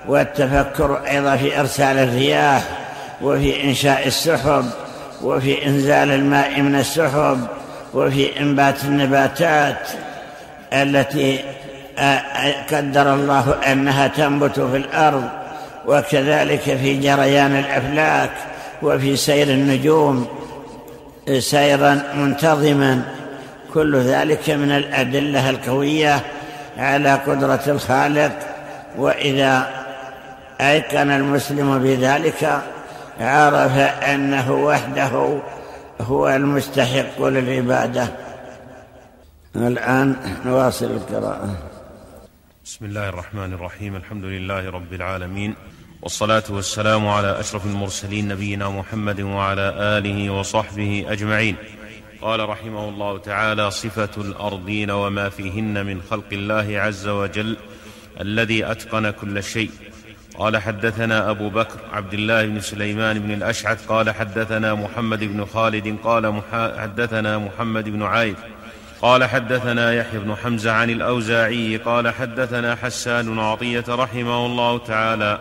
والتفكر 0.08 1.00
أيضا 1.10 1.36
في 1.36 1.60
إرسال 1.60 1.98
الرياح 1.98 2.62
وفي 3.22 3.64
إنشاء 3.64 4.06
السحب 4.06 4.64
وفي 5.22 5.66
إنزال 5.66 6.10
الماء 6.10 6.60
من 6.60 6.74
السحب 6.74 7.46
وفي 7.94 8.40
إنبات 8.40 8.84
النباتات 8.84 9.88
التي 10.72 11.38
قدر 12.72 13.14
الله 13.14 13.54
أنها 13.72 14.06
تنبت 14.06 14.60
في 14.60 14.76
الأرض 14.76 15.24
وكذلك 15.86 16.60
في 16.60 16.96
جريان 16.96 17.56
الأفلاك 17.56 18.30
وفي 18.82 19.16
سير 19.16 19.48
النجوم 19.48 20.26
سيرا 21.38 22.02
منتظما. 22.14 23.02
كل 23.74 23.96
ذلك 23.96 24.50
من 24.50 24.70
الأدلة 24.70 25.50
القوية 25.50 26.22
على 26.78 27.14
قدرة 27.14 27.62
الخالق 27.66 28.38
وإذا 28.96 29.84
أيقن 30.60 31.10
المسلم 31.10 31.78
بذلك 31.78 32.62
عرف 33.20 33.76
أنه 33.78 34.52
وحده 34.52 35.40
هو 36.00 36.28
المستحق 36.28 37.22
للعبادة. 37.22 38.08
الآن 39.56 40.16
نواصل 40.46 40.86
القراءة. 40.86 41.56
بسم 42.64 42.84
الله 42.84 43.08
الرحمن 43.08 43.52
الرحيم 43.52 43.96
الحمد 43.96 44.24
لله 44.24 44.70
رب 44.70 44.92
العالمين 44.92 45.54
والصلاة 46.02 46.42
والسلام 46.50 47.08
على 47.08 47.40
أشرف 47.40 47.66
المرسلين 47.66 48.28
نبينا 48.28 48.68
محمد 48.68 49.20
وعلى 49.20 49.74
آله 49.98 50.30
وصحبه 50.30 51.06
أجمعين. 51.08 51.56
قال 52.22 52.48
رحمه 52.48 52.88
الله 52.88 53.18
تعالى 53.18 53.70
صفة 53.70 54.22
الأرضين 54.22 54.90
وما 54.90 55.28
فيهن 55.28 55.86
من 55.86 56.02
خلق 56.10 56.24
الله 56.32 56.80
عز 56.80 57.08
وجل 57.08 57.56
الذي 58.20 58.70
أتقن 58.70 59.10
كل 59.10 59.42
شيء. 59.42 59.70
قال 60.38 60.58
حدثنا 60.58 61.30
أبو 61.30 61.48
بكر 61.48 61.78
عبد 61.92 62.14
الله 62.14 62.46
بن 62.46 62.60
سليمان 62.60 63.18
بن 63.18 63.30
الأشعث 63.30 63.86
قال 63.86 64.10
حدثنا 64.10 64.74
محمد 64.74 65.24
بن 65.24 65.44
خالد 65.44 65.96
قال 66.04 66.42
حدثنا 66.78 67.38
محمد 67.38 67.88
بن 67.88 68.02
عايد 68.02 68.36
قال 69.02 69.24
حدثنا 69.24 69.94
يحيى 69.94 70.20
بن 70.20 70.34
حمزة 70.34 70.72
عن 70.72 70.90
الأوزاعي 70.90 71.76
قال 71.76 72.14
حدثنا 72.14 72.74
حسان 72.74 73.38
عطية 73.38 73.84
رحمه 73.88 74.46
الله 74.46 74.78
تعالى 74.78 75.38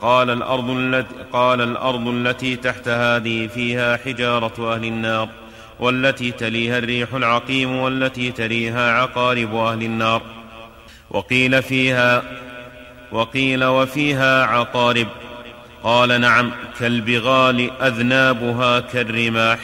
قال 0.00 0.30
الأرض 0.30 0.70
التي, 0.70 1.14
قال 1.32 1.60
الأرض 1.60 2.08
التي 2.08 2.56
تحت 2.56 2.88
هذه 2.88 3.46
فيها 3.46 3.96
حجارة 3.96 4.74
أهل 4.74 4.84
النار. 4.84 5.28
والتي 5.80 6.30
تليها 6.30 6.78
الريح 6.78 7.14
العقيم 7.14 7.76
والتي 7.76 8.32
تليها 8.32 8.92
عقارب 8.92 9.54
أهل 9.54 9.82
النار. 9.82 10.22
وقيل 11.10 11.62
فيها 11.62 12.22
وقيل 13.12 13.64
وفيها 13.64 14.44
عقارب. 14.44 15.08
قال 15.82 16.20
نعم 16.20 16.50
كالبغال 16.80 17.70
أذنابها 17.82 18.80
كالرماح 18.80 19.58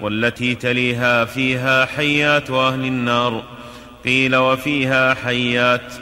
والتي 0.00 0.54
تليها 0.54 1.24
فيها 1.24 1.86
حيات 1.86 2.50
أهل 2.50 2.84
النار. 2.84 3.42
قيل 4.04 4.36
وفيها 4.36 5.14
حيات. 5.14 5.92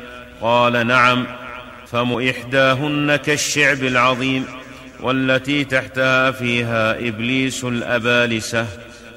قال 0.41 0.87
نعم 0.87 1.27
فم 1.87 2.29
إحداهن 2.29 3.17
كالشعب 3.17 3.85
العظيم 3.85 4.45
والتي 5.01 5.65
تحتها 5.65 6.31
فيها 6.31 7.09
إبليس 7.09 7.65
الأبالسة. 7.65 8.67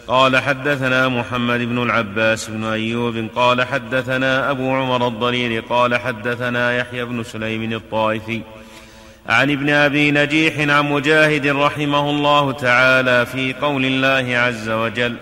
قال 0.08 0.38
حدثنا 0.38 1.08
محمد 1.08 1.60
بن 1.60 1.84
العباس 1.84 2.50
بن 2.50 2.64
أيوب 2.64 3.28
قال 3.36 3.64
حدثنا 3.64 4.52
أبو 4.52 4.72
عمر 4.72 5.08
الضرير 5.08 5.64
قال 5.70 5.96
حدثنا 5.96 6.78
يحيى 6.78 7.06
بن 7.06 7.24
سليم 7.24 7.74
الطائفي 7.74 8.42
عن 9.30 9.52
ابن 9.52 9.70
أبي 9.70 10.12
نجيح 10.12 10.60
عن 10.60 10.86
مجاهد 10.92 11.48
رحمه 11.48 12.10
الله 12.10 12.52
تعالى 12.52 13.26
في 13.26 13.54
قول 13.54 13.86
الله 13.86 14.38
عز 14.38 14.70
وجل 14.70 15.16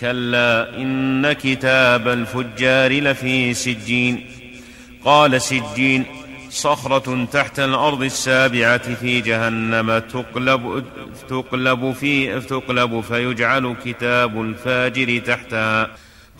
كلا 0.00 0.76
إن 0.76 1.32
كتاب 1.32 2.08
الفجار 2.08 2.92
لفي 2.92 3.54
سجين. 3.54 4.26
قال 5.04 5.42
سجين 5.42 6.04
صخرة 6.50 7.24
تحت 7.32 7.60
الأرض 7.60 8.02
السابعة 8.02 8.94
في 8.94 9.20
جهنم 9.20 9.98
تقلب 9.98 10.84
تقلب 11.28 11.92
في 11.92 12.40
تقلب 12.40 13.00
فيجعل 13.00 13.76
كتاب 13.84 14.40
الفاجر 14.40 15.18
تحتها. 15.18 15.90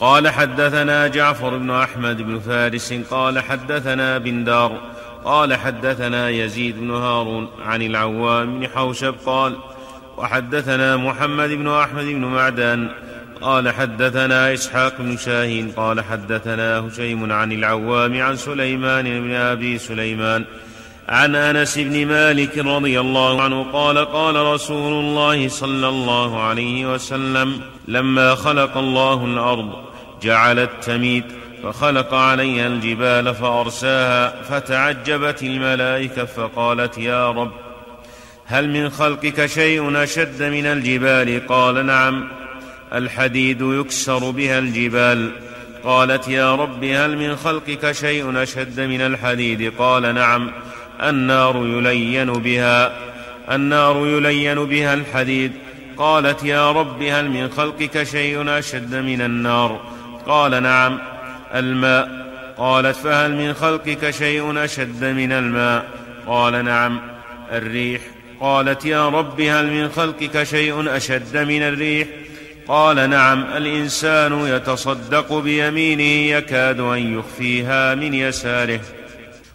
قال 0.01 0.29
حدثنا 0.29 1.07
جعفر 1.07 1.59
بن 1.59 1.71
أحمد 1.71 2.23
بن 2.23 2.39
فارس 2.39 2.93
قال 2.93 3.41
حدثنا 3.41 4.19
بن 4.19 4.45
دار 4.45 4.81
قال 5.25 5.55
حدثنا 5.55 6.29
يزيد 6.29 6.81
بن 6.81 6.91
هارون 6.91 7.49
عن 7.67 7.83
العوام 7.83 8.59
بن 8.59 8.69
حوشب 8.69 9.15
قال 9.27 9.57
وحدثنا 10.17 10.97
محمد 10.97 11.49
بن 11.49 11.69
أحمد 11.69 12.05
بن 12.05 12.25
معدان 12.25 12.91
قال 13.41 13.71
حدثنا 13.71 14.55
إسحاق 14.55 14.95
بن 14.99 15.17
شاهين 15.17 15.71
قال 15.71 16.01
حدثنا 16.01 16.79
هشيم 16.79 17.33
عن 17.33 17.53
العوام 17.53 18.23
عن 18.23 18.37
سليمان 18.37 19.05
بن 19.05 19.35
أبي 19.35 19.79
سليمان 19.79 20.45
عن 21.09 21.35
أنس 21.35 21.79
بن 21.79 22.07
مالك 22.07 22.59
رضي 22.59 23.01
الله 23.01 23.43
عنه 23.43 23.73
قال 23.73 23.99
قال 23.99 24.37
رسول 24.37 24.93
الله 24.93 25.49
صلى 25.49 25.89
الله 25.89 26.43
عليه 26.43 26.95
وسلم 26.95 27.61
لما 27.89 28.35
خلق 28.35 28.77
الله 28.77 29.25
الأرض 29.25 29.73
جعلت 30.23 30.71
تميد 30.83 31.25
فخلق 31.63 32.15
عليها 32.15 32.67
الجبال 32.67 33.35
فأرساها 33.35 34.43
فتعجبت 34.43 35.43
الملائكة 35.43 36.25
فقالت 36.25 36.99
يا 36.99 37.31
رب 37.31 37.53
هل 38.47 38.69
من 38.69 38.91
خلقك 38.91 39.47
شيء 39.47 40.03
أشد 40.03 40.43
من 40.43 40.67
الجبال؟ 40.67 41.47
قال 41.47 41.87
نعم 41.87 42.29
الحديد 42.95 43.61
يكسر 43.61 44.31
بها 44.31 44.59
الجبال. 44.59 45.31
قالت 45.85 46.29
يا 46.29 46.55
رب 46.55 46.85
هل 46.85 47.19
من 47.19 47.37
خلقك 47.37 47.93
شيء 47.93 48.43
أشد 48.43 48.81
من 48.81 49.01
الحديد؟ 49.01 49.73
قال 49.79 50.15
نعم 50.15 50.51
النار 51.03 51.57
يلين 51.57 52.33
بها 52.33 52.93
النار 53.51 54.07
يلين 54.07 54.65
بها 54.65 54.95
الحديد. 54.95 55.53
قالت 55.97 56.43
يا 56.43 56.73
رب 56.73 57.03
هل 57.03 57.31
من 57.31 57.51
خلقك 57.51 58.03
شيء 58.03 58.59
أشد 58.59 58.95
من 58.95 59.21
النار؟ 59.21 59.81
قال 60.27 60.63
نعم 60.63 60.99
الماء. 61.55 62.29
قالت 62.59 62.97
فهل 62.97 63.35
من 63.35 63.55
خلقك 63.55 64.11
شيء 64.11 64.65
أشد 64.65 65.05
من 65.05 65.33
الماء؟ 65.33 65.85
قال 66.27 66.65
نعم 66.65 67.01
الريح. 67.53 68.01
قالت 68.41 68.85
يا 68.85 69.09
رب 69.09 69.41
هل 69.41 69.67
من 69.67 69.89
خلقك 69.89 70.43
شيء 70.43 70.97
أشد 70.97 71.37
من 71.37 71.63
الريح؟ 71.63 72.09
قال 72.69 73.11
نعم 73.11 73.45
الإنسان 73.57 74.47
يتصدق 74.47 75.33
بيمينه 75.33 76.37
يكاد 76.37 76.81
أن 76.81 77.19
يخفيها 77.19 77.95
من 77.95 78.15
يساره. 78.15 78.81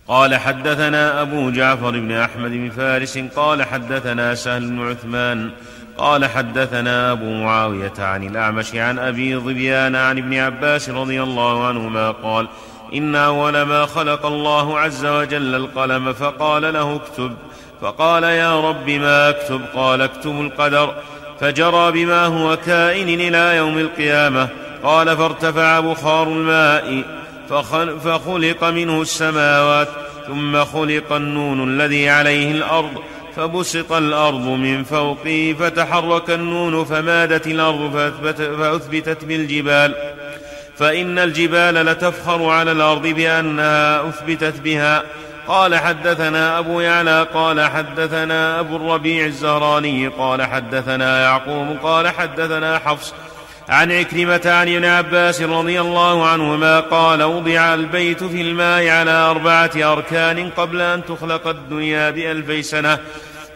قال 0.07 0.35
حدثنا 0.35 1.21
أبو 1.21 1.49
جعفر 1.49 1.91
بن 1.91 2.11
أحمد 2.11 2.51
بن 2.51 2.69
فارس 2.69 3.17
قال 3.17 3.63
حدثنا 3.63 4.35
سهل 4.35 4.67
بن 4.67 4.89
عثمان 4.89 5.51
قال 5.97 6.25
حدثنا 6.25 7.11
أبو 7.11 7.33
معاوية 7.33 7.93
عن 7.99 8.23
الأعمش 8.23 8.75
عن 8.75 8.99
أبي 8.99 9.37
ظبيان 9.37 9.95
عن 9.95 10.17
ابن 10.17 10.33
عباس 10.33 10.89
رضي 10.89 11.23
الله 11.23 11.67
عنهما 11.67 12.11
قال 12.11 12.47
إن 12.93 13.15
أول 13.15 13.61
ما 13.61 13.85
خلق 13.85 14.25
الله 14.25 14.79
عز 14.79 15.05
وجل 15.05 15.55
القلم 15.55 16.13
فقال 16.13 16.73
له 16.73 16.95
اكتب. 16.95 17.35
فقال 17.81 18.23
يا 18.23 18.69
رب 18.69 18.89
ما 18.89 19.29
أكتب؟ 19.29 19.61
قال 19.75 20.01
اكتب 20.01 20.41
القدر. 20.41 20.93
فجرى 21.39 21.91
بما 21.91 22.25
هو 22.25 22.57
كائن 22.57 23.09
إلى 23.19 23.57
يوم 23.57 23.77
القيامة. 23.77 24.47
قال 24.83 25.17
فارتفع 25.17 25.79
بخار 25.79 26.27
الماء 26.27 27.03
فخلق 28.03 28.63
منه 28.63 29.01
السماوات 29.01 29.87
ثم 30.27 30.65
خلق 30.65 31.13
النون 31.13 31.69
الذي 31.69 32.09
عليه 32.09 32.51
الأرض 32.51 32.91
فبسط 33.35 33.91
الأرض 33.91 34.47
من 34.47 34.83
فوقه 34.83 35.55
فتحرك 35.59 36.29
النون 36.29 36.85
فمادت 36.85 37.47
الأرض 37.47 37.91
فأثبت 37.93 38.41
فأثبتت 38.41 39.25
بالجبال. 39.25 39.95
فإن 40.77 41.19
الجبال 41.19 41.73
لتفخر 41.73 42.49
على 42.49 42.71
الأرض 42.71 43.07
بأنها 43.07 44.09
أثبتت 44.09 44.59
بها 44.59 45.03
قال 45.47 45.75
حدثنا 45.75 46.59
أبو 46.59 46.79
يعلى 46.79 47.27
قال 47.33 47.61
حدثنا 47.61 48.59
أبو 48.59 48.75
الربيع 48.75 49.25
الزهراني 49.25 50.07
قال 50.07 50.41
حدثنا 50.41 51.23
يعقوب 51.23 51.77
قال 51.83 52.07
حدثنا 52.07 52.79
حفص 52.79 53.13
عن 53.69 53.91
عكرمة 53.91 54.41
عن 54.45 54.69
ابن 54.69 54.85
عباس 54.85 55.41
رضي 55.41 55.81
الله 55.81 56.27
عنهما 56.27 56.79
قال 56.79 57.23
وضع 57.23 57.73
البيت 57.73 58.23
في 58.23 58.41
الماء 58.41 58.87
على 58.87 59.11
أربعة 59.11 59.71
أركان 59.75 60.49
قبل 60.49 60.81
أن 60.81 61.05
تخلق 61.05 61.47
الدنيا 61.47 62.09
بألفي 62.09 62.63
سنة 62.63 62.99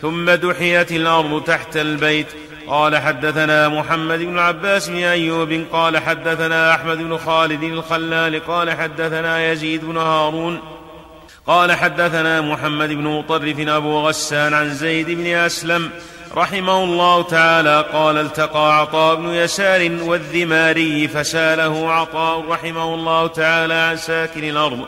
ثم 0.02 0.32
دحيت 0.32 0.91
الأرض 0.91 1.43
تحت 1.43 1.78
البيت. 1.78 2.28
قال 2.67 2.97
حدثنا 2.97 3.69
محمد 3.69 4.19
بن 4.19 4.39
عباس 4.39 4.89
بن 4.89 5.04
أيوب 5.04 5.63
قال 5.71 5.97
حدثنا 5.97 6.76
أحمد 6.76 6.97
بن 6.97 7.17
خالد 7.17 7.63
الخلال 7.63 8.45
قال 8.47 8.71
حدثنا 8.71 9.52
يزيد 9.52 9.86
بن 9.86 9.97
هارون. 9.97 10.76
قال 11.47 11.71
حدثنا 11.71 12.41
محمد 12.41 12.89
بن 12.89 13.03
مطرف 13.03 13.60
أبو 13.60 13.99
غسان 13.99 14.53
عن 14.53 14.73
زيد 14.73 15.12
بن 15.12 15.27
أسلم 15.27 15.89
رحمه 16.36 16.83
الله 16.83 17.23
تعالى 17.23 17.86
قال 17.93 18.17
التقى 18.17 18.79
عطاء 18.79 19.15
بن 19.15 19.29
يسار 19.29 19.91
والذماري 20.01 21.07
فساله 21.07 21.91
عطاء 21.91 22.49
رحمه 22.49 22.93
الله 22.93 23.27
تعالى 23.27 23.73
عن 23.73 23.97
ساكن 23.97 24.43
الأرض 24.43 24.88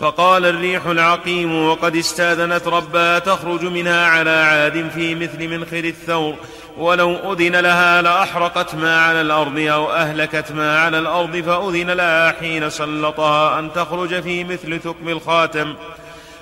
فقال 0.00 0.46
الريح 0.46 0.86
العقيم 0.86 1.64
وقد 1.66 1.96
استاذنت 1.96 2.68
ربها 2.68 3.18
تخرج 3.18 3.64
منها 3.64 4.06
على 4.06 4.30
عاد 4.30 4.90
في 4.94 5.14
مثل 5.14 5.48
منخر 5.48 5.84
الثور 5.84 6.34
ولو 6.78 7.32
أذن 7.32 7.56
لها 7.56 8.02
لأحرقت 8.02 8.74
ما 8.74 9.00
على 9.00 9.20
الأرض 9.20 9.58
أو 9.58 9.92
أهلكت 9.92 10.52
ما 10.52 10.78
على 10.80 10.98
الأرض 10.98 11.36
فأذن 11.36 11.90
لها 11.90 12.32
حين 12.40 12.70
سلطها 12.70 13.58
أن 13.58 13.72
تخرج 13.72 14.22
في 14.22 14.44
مثل 14.44 14.80
ثقب 14.80 15.08
الخاتم. 15.08 15.74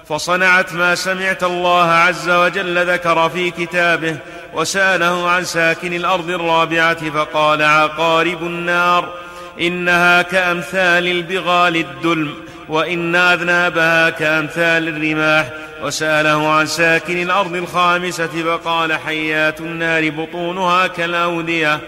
فصنعت 0.08 0.74
ما 0.74 0.94
سمعت 0.94 1.44
الله 1.44 1.90
عز 1.90 2.30
وجل 2.30 2.92
ذكر 2.92 3.28
في 3.28 3.50
كتابه 3.50 4.16
وسأله 4.54 5.30
عن 5.30 5.44
ساكن 5.44 5.92
الأرض 5.92 6.30
الرابعة 6.30 7.10
فقال 7.10 7.62
عقارب 7.62 8.42
النار 8.42 9.12
إنها 9.60 10.22
كأمثال 10.22 11.08
البغال 11.08 11.76
الدلم 11.76 12.34
وإن 12.68 13.16
أذنابها 13.16 14.10
كأمثال 14.10 14.88
الرماح 14.88 15.48
وسأله 15.82 16.48
عن 16.48 16.66
ساكن 16.66 17.22
الأرض 17.22 17.54
الخامسة 17.54 18.26
فقال 18.26 18.92
حيات 18.92 19.60
النار 19.60 20.10
بطونها 20.10 20.86
كالأودية. 20.86 21.80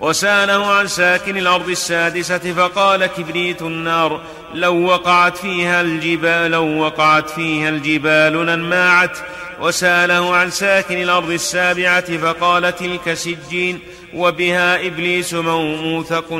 وسأله 0.00 0.66
عن 0.66 0.86
ساكن 0.86 1.36
الأرض 1.36 1.68
السادسة 1.68 2.52
فقال 2.52 3.06
كبريت 3.06 3.62
النار. 3.62 4.20
لو 4.54 4.84
وقعت 4.84 5.36
فيها 5.36 5.80
الجبال 5.80 6.50
لو 6.50 6.84
وقعت 6.84 7.30
فيها 7.30 7.68
الجبال 7.68 8.46
لانماعت. 8.46 9.18
وسأله 9.60 10.36
عن 10.36 10.50
ساكن 10.50 11.02
الأرض 11.02 11.30
السابعة 11.30 12.16
فقال 12.16 12.76
تلك 12.76 13.14
سجين. 13.14 13.78
وبها 14.14 14.86
إبليس 14.86 15.34
موثق 15.34 16.32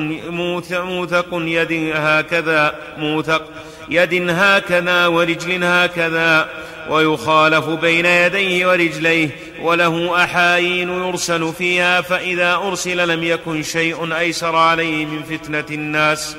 موثق 0.72 1.28
يد 1.32 1.92
هكذا 1.94 2.74
موثق. 2.98 3.42
يد 3.90 4.30
هكذا 4.30 5.06
ورجل 5.06 5.64
هكذا 5.64 6.48
ويخالف 6.88 7.68
بين 7.68 8.06
يديه 8.06 8.66
ورجليه 8.66 9.30
وله 9.60 10.24
أحايين 10.24 10.88
يرسل 10.88 11.52
فيها 11.52 12.00
فإذا 12.00 12.54
أرسل 12.54 13.08
لم 13.08 13.22
يكن 13.22 13.62
شيء 13.62 14.16
أيسر 14.18 14.56
عليه 14.56 15.06
من 15.06 15.22
فتنة 15.22 15.64
الناس. 15.70 16.36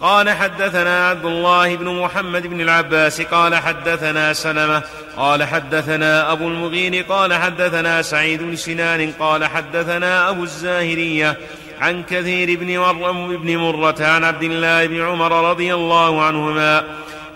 قال 0.00 0.30
حدثنا 0.30 1.08
عبد 1.08 1.24
الله 1.24 1.76
بن 1.76 2.00
محمد 2.02 2.46
بن 2.46 2.60
العباس 2.60 3.20
قال 3.20 3.54
حدثنا 3.54 4.32
سلمة 4.32 4.82
قال 5.16 5.44
حدثنا 5.44 6.32
أبو 6.32 6.48
المغير 6.48 7.04
قال 7.08 7.34
حدثنا 7.34 8.02
سعيد 8.02 8.42
بن 8.42 8.56
سنان 8.56 9.12
قال 9.12 9.44
حدثنا 9.44 10.30
أبو 10.30 10.42
الزاهرية 10.42 11.36
عن 11.80 12.02
كثير 12.02 12.58
بن 12.60 12.78
مرة, 12.78 13.12
بن 13.36 13.56
مرة 13.56 13.96
عن 14.00 14.24
عبد 14.24 14.42
الله 14.42 14.86
بن 14.86 15.00
عمر 15.00 15.50
رضي 15.50 15.74
الله 15.74 16.22
عنهما 16.22 16.84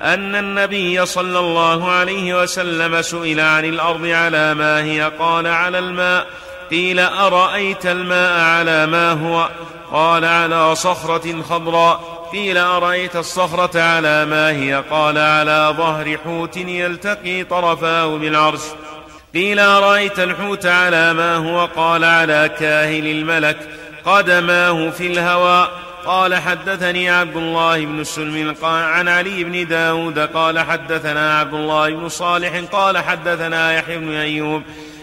أن 0.02 0.36
النبي 0.36 1.06
صلى 1.06 1.38
الله 1.38 1.90
عليه 1.90 2.42
وسلم 2.42 3.02
سئل 3.02 3.40
عن 3.40 3.64
الأرض 3.64 4.06
على 4.06 4.54
ما 4.54 4.84
هي. 4.84 5.12
قال 5.18 5.46
على 5.46 5.78
الماء. 5.78 6.26
قيل 6.70 7.00
أرأيت 7.00 7.86
الماء 7.86 8.40
على 8.40 8.86
ما 8.86 9.12
هو؟ 9.12 9.48
قال 9.92 10.24
على 10.24 10.74
صخرة 10.74 11.42
خضراء. 11.42 12.28
قيل 12.32 12.58
أرأيت 12.58 13.16
الصخرة 13.16 13.80
على 13.80 14.24
ما 14.24 14.50
هي؟ 14.50 14.82
قال 14.90 15.18
على 15.18 15.74
ظهر 15.76 16.18
حوت 16.24 16.56
يلتقي 16.56 17.44
طرفاه 17.44 18.16
بالعرش. 18.16 18.62
قيل 19.34 19.58
أرأيت 19.58 20.18
الحوت 20.18 20.66
على 20.66 21.12
ما 21.12 21.36
هو؟ 21.36 21.68
قال 21.76 22.04
على 22.04 22.50
كاهل 22.60 23.06
الملك. 23.06 23.68
قدماه 24.06 24.90
في 24.90 25.06
الهواء 25.06 25.70
قال 26.06 26.34
حدثني 26.34 27.10
عبد 27.10 27.36
الله 27.36 27.84
بن 27.84 28.00
السلم 28.00 28.56
عن 28.62 29.08
علي 29.08 29.44
بن 29.44 29.68
داود 29.68 30.18
قال 30.18 30.58
حدثنا 30.58 31.38
عبد 31.38 31.54
الله 31.54 31.90
بن 31.90 32.08
صالح 32.08 32.60
قال 32.72 32.98
حدثنا 32.98 33.72
يحيى 33.72 33.98
بن 33.98 34.14
أيوب 34.14 34.62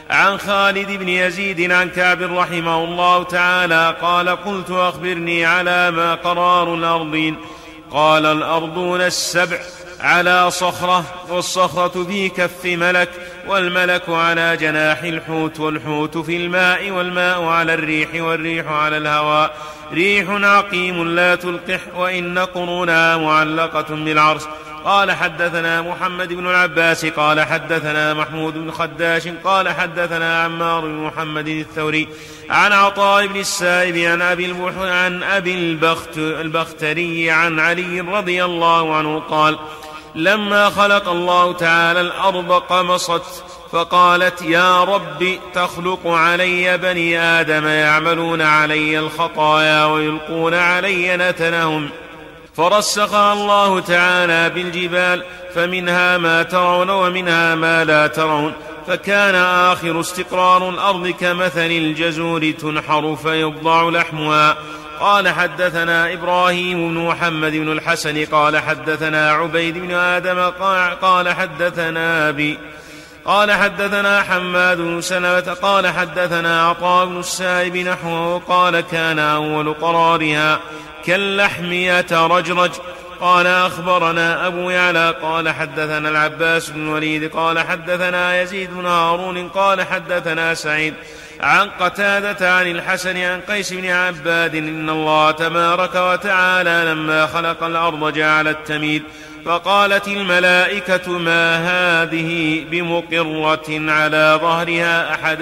عن 0.10 0.38
خالد 0.38 0.92
بن 0.92 1.10
يزيد 1.10 1.72
عن 1.72 1.90
كعب 1.90 2.22
رحمه 2.22 2.84
الله 2.84 3.24
تعالى 3.24 3.96
قال 4.02 4.30
قلت 4.30 4.72
أخبرني 4.72 5.46
على 5.46 5.92
ما 5.92 6.16
قرار 6.16 6.76
الأرضين 6.76 7.38
قال 7.92 8.26
الأرضون 8.26 9.02
السبع 9.02 9.60
على 10.00 10.52
صخرة 10.52 11.04
والصخرة 11.30 12.04
في 12.04 12.30
كف 12.30 12.66
ملك 12.66 13.10
والملك 13.47 14.10
على 14.10 14.58
جناح 14.58 15.04
الحوت 15.04 15.60
والحوت 15.60 16.17
في 16.17 16.38
الماء 16.38 16.91
والماء 16.91 17.43
على 17.43 17.73
الريح 17.73 18.10
والريح 18.15 18.67
على 18.67 18.97
الهواء 18.97 19.56
ريح 19.93 20.30
عقيم 20.30 21.15
لا 21.15 21.36
تلقح 21.36 21.80
وإن 21.95 22.39
قرونها 22.39 23.17
معلقة 23.17 23.95
بالعرش. 23.95 24.41
قال 24.86 25.12
حدثنا 25.12 25.82
محمد 25.82 26.34
بن 26.34 26.47
العباس 26.47 27.06
قال 27.06 27.41
حدثنا 27.41 28.13
محمود 28.13 28.54
بن 28.54 28.71
خداش 28.71 29.27
قال 29.27 29.69
حدثنا 29.69 30.43
عمار 30.43 30.82
بن 30.82 30.95
محمد 30.95 31.47
الثوري. 31.47 32.08
عن 32.49 32.71
عطاء 32.71 33.27
بن 33.27 33.39
السائب 33.39 33.97
عن 33.97 34.21
أبي, 34.21 34.56
عن 34.77 35.23
أبي 35.23 35.54
البخت 35.54 36.17
البختري 36.17 37.32
عن 37.32 37.60
علي 37.60 38.01
رضي 38.01 38.45
الله 38.45 38.95
عنه 38.95 39.19
قال 39.19 39.58
لما 40.15 40.69
خلق 40.69 41.10
الله 41.10 41.54
تعالى 41.54 42.02
الأرض 42.02 42.52
قمصت 42.52 43.43
فقالت 43.71 44.41
يا 44.41 44.84
رب 44.84 45.39
تخلق 45.54 46.08
علي 46.08 46.78
بني 46.78 47.19
آدم 47.19 47.67
يعملون 47.67 48.41
علي 48.41 49.00
الخطايا 49.00 49.86
ويلقون 49.86 50.54
علي 50.54 51.17
نتنهم. 51.17 51.89
فرسخها 52.58 53.34
الله 53.34 53.80
تعالى 53.80 54.50
بالجبال 54.50 55.24
فمنها 55.56 56.17
ما 56.17 56.43
ترون 56.43 56.89
ومنها 56.89 57.56
ما 57.56 57.84
لا 57.84 58.08
ترون. 58.08 58.54
فكان 58.88 59.36
آخر 59.36 60.00
استقرار 60.00 60.69
الأرض 60.69 61.08
كمثل 61.08 61.65
الجزور 61.65 62.52
تنحر 62.52 63.15
فيضع 63.15 63.89
لحمها. 63.89 64.58
قال 65.02 65.30
حدثنا 65.30 66.14
إبراهيم 66.14 66.94
بن 66.94 67.06
محمد 67.08 67.52
بن 67.52 67.72
الحسن 67.72 68.26
قال 68.26 68.58
حدثنا 68.58 69.32
عبيد 69.32 69.78
بن 69.78 69.92
آدم 69.92 70.40
قال 71.02 71.30
حدثنا 71.30 72.30
أبي 72.30 72.60
قال 73.26 73.52
حدثنا 73.52 74.22
حماد 74.22 74.78
بن 74.78 75.02
سلمة 75.02 75.58
قال 75.62 75.88
حدثنا 75.88 76.70
عطاء 76.70 77.06
بن 77.06 77.20
السائب 77.20 77.78
نحوه 77.78 78.40
قال 78.40 78.80
كان 78.80 79.20
أول 79.20 79.74
قرارها 79.74 80.60
كاللحم 81.06 81.74
يترجرج 81.74 82.72
قال 83.22 83.48
أخبرنا 83.48 84.48
أبو 84.48 84.70
يعلى 84.70 85.16
قال 85.22 85.50
حدثنا 85.50 86.10
العباس 86.10 86.70
بن 86.70 86.82
الوليد 86.82 87.32
قال 87.32 87.60
حدثنا 87.60 88.42
يزيد 88.42 88.70
بن 88.74 88.86
هارون 88.86 89.50
قال 89.50 89.82
حدثنا 89.82 90.54
سعيد 90.54 90.94
عن 91.41 91.69
قتادة 91.80 92.54
عن 92.54 92.71
الحسن 92.71 93.17
عن 93.17 93.41
قيس 93.41 93.73
بن 93.73 93.86
عباد 93.89 94.56
إن 94.56 94.89
الله 94.89 95.32
تبارك 95.32 95.95
وتعالى 95.95 96.91
لما 96.91 97.25
خلق 97.25 97.63
الأرض 97.63 98.13
جعل 98.13 98.47
التميد 98.47 99.04
فقالت 99.45 100.08
الملائكة 100.08 101.12
ما 101.12 101.58
هذه 101.58 102.63
بمقرة 102.71 103.91
على 103.91 104.39
ظهرها 104.41 105.13
أحد 105.13 105.39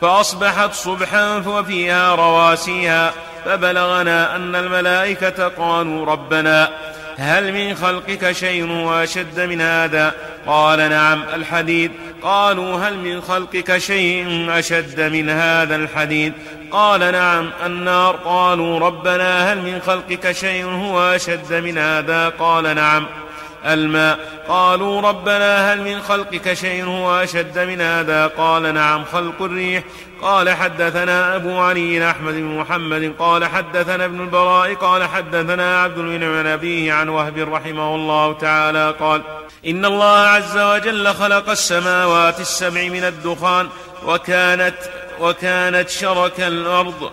فأصبحت 0.00 0.72
صبحا 0.72 1.36
وفيها 1.36 2.14
رواسيها 2.14 3.12
فبلغنا 3.44 4.36
أن 4.36 4.54
الملائكة 4.56 5.48
قالوا 5.48 6.06
ربنا 6.06 6.70
هل 7.18 7.52
من 7.52 7.74
خلقك 7.74 8.32
شيء 8.32 8.70
وأشد 8.70 9.40
من 9.40 9.60
هذا؟ 9.60 10.14
قال 10.46 10.78
نعم 10.78 11.22
الحديد. 11.34 11.90
قالوا 12.22 12.78
هل 12.78 12.98
من 12.98 13.20
خلقك 13.20 13.78
شيء 13.78 14.46
أشد 14.50 15.00
من 15.00 15.30
هذا 15.30 15.76
الحديد؟ 15.76 16.32
قال 16.70 17.00
نعم 17.00 17.50
النار. 17.66 18.16
قالوا 18.16 18.78
ربنا 18.78 19.52
هل 19.52 19.58
من 19.58 19.80
خلقك 19.86 20.32
شيء 20.32 20.64
هو 20.64 21.00
أشد 21.00 21.52
من 21.52 21.78
هذا؟ 21.78 22.28
قال 22.28 22.76
نعم. 22.76 23.06
الماء 23.66 24.18
قالوا 24.48 25.00
ربنا 25.00 25.72
هل 25.72 25.80
من 25.80 26.00
خلقك 26.00 26.52
شيء 26.52 26.84
هو 26.84 27.22
أشد 27.22 27.58
من 27.58 27.80
هذا 27.80 28.26
قال 28.26 28.74
نعم 28.74 29.04
خلق 29.04 29.42
الريح 29.42 29.84
قال 30.22 30.50
حدثنا 30.50 31.36
أبو 31.36 31.58
علي 31.58 32.10
أحمد 32.10 32.34
بن 32.34 32.58
محمد 32.58 33.14
قال 33.18 33.44
حدثنا 33.44 34.04
ابن 34.04 34.20
البراء 34.20 34.74
قال 34.74 35.04
حدثنا 35.04 35.82
عبد 35.82 35.98
المنعم 35.98 36.38
عن 36.38 36.46
أبيه 36.46 36.92
عن 36.92 37.08
وهب 37.08 37.38
رحمه 37.38 37.94
الله 37.94 38.32
تعالى 38.32 38.94
قال 39.00 39.22
إن 39.66 39.84
الله 39.84 40.18
عز 40.18 40.58
وجل 40.58 41.14
خلق 41.14 41.50
السماوات 41.50 42.40
السبع 42.40 42.88
من 42.88 43.04
الدخان 43.04 43.68
وكانت 44.06 44.76
وكانت 45.20 45.88
شرك 45.88 46.40
الأرض 46.40 47.10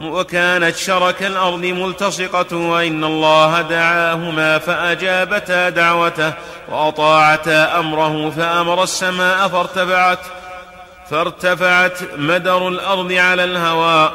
وكانت 0.00 0.76
شرك 0.76 1.22
الأرض 1.22 1.64
ملتصقة 1.64 2.56
وإن 2.56 3.04
الله 3.04 3.60
دعاهما 3.60 4.58
فأجابتا 4.58 5.68
دعوته 5.68 6.32
وأطاعتا 6.68 7.78
أمره 7.78 8.30
فأمر 8.30 8.82
السماء 8.82 9.48
فارتفعت 9.48 10.18
فارتفعت 11.10 11.98
مدر 12.16 12.68
الأرض 12.68 13.12
على 13.12 13.44
الهواء 13.44 14.12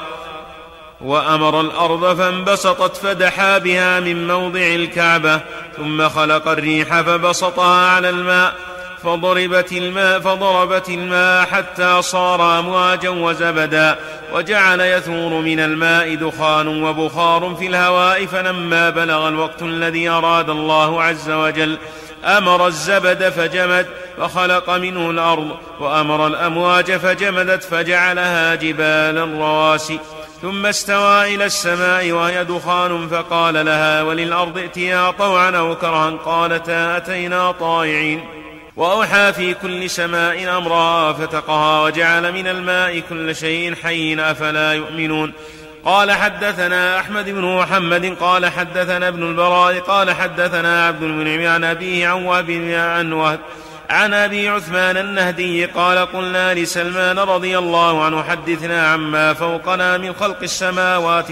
وأمر 1.02 1.62
الأرض 1.62 2.18
فانبسطت 2.18 2.98
فدحا 2.98 3.58
بها 3.58 4.00
من 4.00 4.28
موضع 4.28 4.60
الكعبة 4.60 5.40
ثم 5.78 6.10
خلق 6.10 6.48
الريح 6.48 7.02
فبسطها 7.02 7.90
على 7.92 8.10
الماء 8.10 8.56
فضربت 9.06 9.72
الماء 9.72 10.20
فضربت 10.20 10.90
الماء 10.90 11.46
حتى 11.46 12.02
صار 12.02 12.60
أمواجا 12.60 13.10
وزبدا 13.10 13.96
وجعل 14.34 14.82
يثور 14.82 15.42
من 15.42 15.60
الماء 15.60 16.16
دخان 16.16 16.84
وبخار 16.84 17.56
في 17.60 17.68
الهواء 17.68 18.26
فلما 18.26 18.90
بلغ 18.90 19.28
الوقت 19.28 19.62
الذي 19.62 20.10
أراد 20.10 20.50
الله 20.50 21.04
عز 21.04 21.32
وجل 21.32 21.78
أمر 22.26 22.68
الزبد 22.68 23.30
فجمد 23.30 23.88
فخلق 24.18 24.70
منه 24.70 25.10
الأرض 25.10 25.50
وأمر 25.80 26.28
الأمواج 26.28 26.92
فجمدت 26.92 27.64
فجعلها 27.64 28.56
جبالا 28.56 29.24
رواسي. 29.24 30.00
ثم 30.42 30.66
استوى 30.66 31.36
إلى 31.36 31.46
السماء 31.46 32.12
وهي 32.12 32.44
دخان 32.44 33.08
فقال 33.08 33.66
لها 33.66 34.02
وللأرض 34.02 34.58
ائتيا 34.58 35.12
طوعا 35.12 35.50
أو 35.50 35.76
كرها 35.76 36.10
قالتا 36.10 36.98
أتينا 36.98 37.52
طائعين. 37.52 38.45
وأوحى 38.78 39.34
في 39.34 39.54
كل 39.54 39.90
سماء 39.90 40.58
امرها 40.58 41.14
فتقها 41.14 41.82
وجعل 41.82 42.32
من 42.32 42.48
الماء 42.48 43.00
كل 43.10 43.36
شيء 43.36 43.76
حي 43.76 44.16
أفلا 44.20 44.74
يؤمنون. 44.74 45.34
قال 45.86 46.12
حدثنا 46.12 47.00
أحمد 47.00 47.30
بن 47.30 47.58
محمد 47.58 48.16
قال 48.20 48.46
حدثنا 48.46 49.08
ابن 49.08 49.24
البراء 49.24 49.80
قال 49.80 50.12
حدثنا 50.12 50.88
عبد 50.88 51.04
المنعم 51.04 51.54
عن 51.54 51.64
أبيه 51.64 52.08
عن 52.08 52.26
وهب 52.26 52.52
عن 52.74 53.14
وهب 53.14 53.40
عن 53.90 54.14
أبي 54.14 54.50
عثمان 54.50 54.98
النهدي 54.98 55.66
قال 55.66 55.98
قلنا 55.98 56.54
لسلمان 56.54 57.20
رضي 57.20 57.58
الله 57.58 58.04
عنه 58.04 58.24
حدثنا 58.24 58.88
عما 58.88 59.34
فوقنا 59.34 59.98
من 59.98 60.14
خلق 60.14 60.42
السماوات 60.44 61.32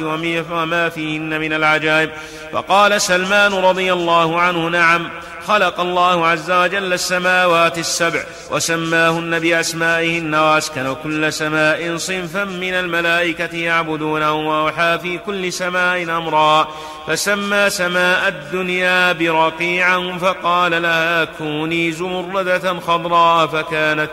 وما 0.52 0.90
فيهن 0.90 1.40
من 1.40 1.54
العجائب. 1.54 2.10
فقال 2.54 3.02
سلمان 3.02 3.54
رضي 3.54 3.94
الله 3.94 4.42
عنه 4.42 4.68
نعم. 4.70 5.10
خلق 5.48 5.80
الله 5.80 6.28
عز 6.28 6.52
وجل 6.52 6.94
السماوات 6.94 7.78
السبع 7.78 8.24
وسماهن 8.52 9.40
بأسمائهن 9.40 10.36
وأسكن 10.36 10.96
كل 11.04 11.34
سماء 11.34 11.98
صنفا 11.98 12.44
من 12.44 12.74
الملائكة 12.74 13.56
يعبدونه 13.56 14.34
وأوحى 14.34 15.00
في 15.02 15.18
كل 15.18 15.54
سماء 15.54 16.04
أمرا 16.04 16.68
فسمى 17.08 17.70
سماء 17.70 18.28
الدنيا 18.28 19.12
برقيعا 19.12 20.18
فقال 20.22 20.82
لها 20.82 21.26
كوني 21.26 21.92
زمردة 21.92 22.80
خضراء 22.80 23.48
فكانت 23.48 24.10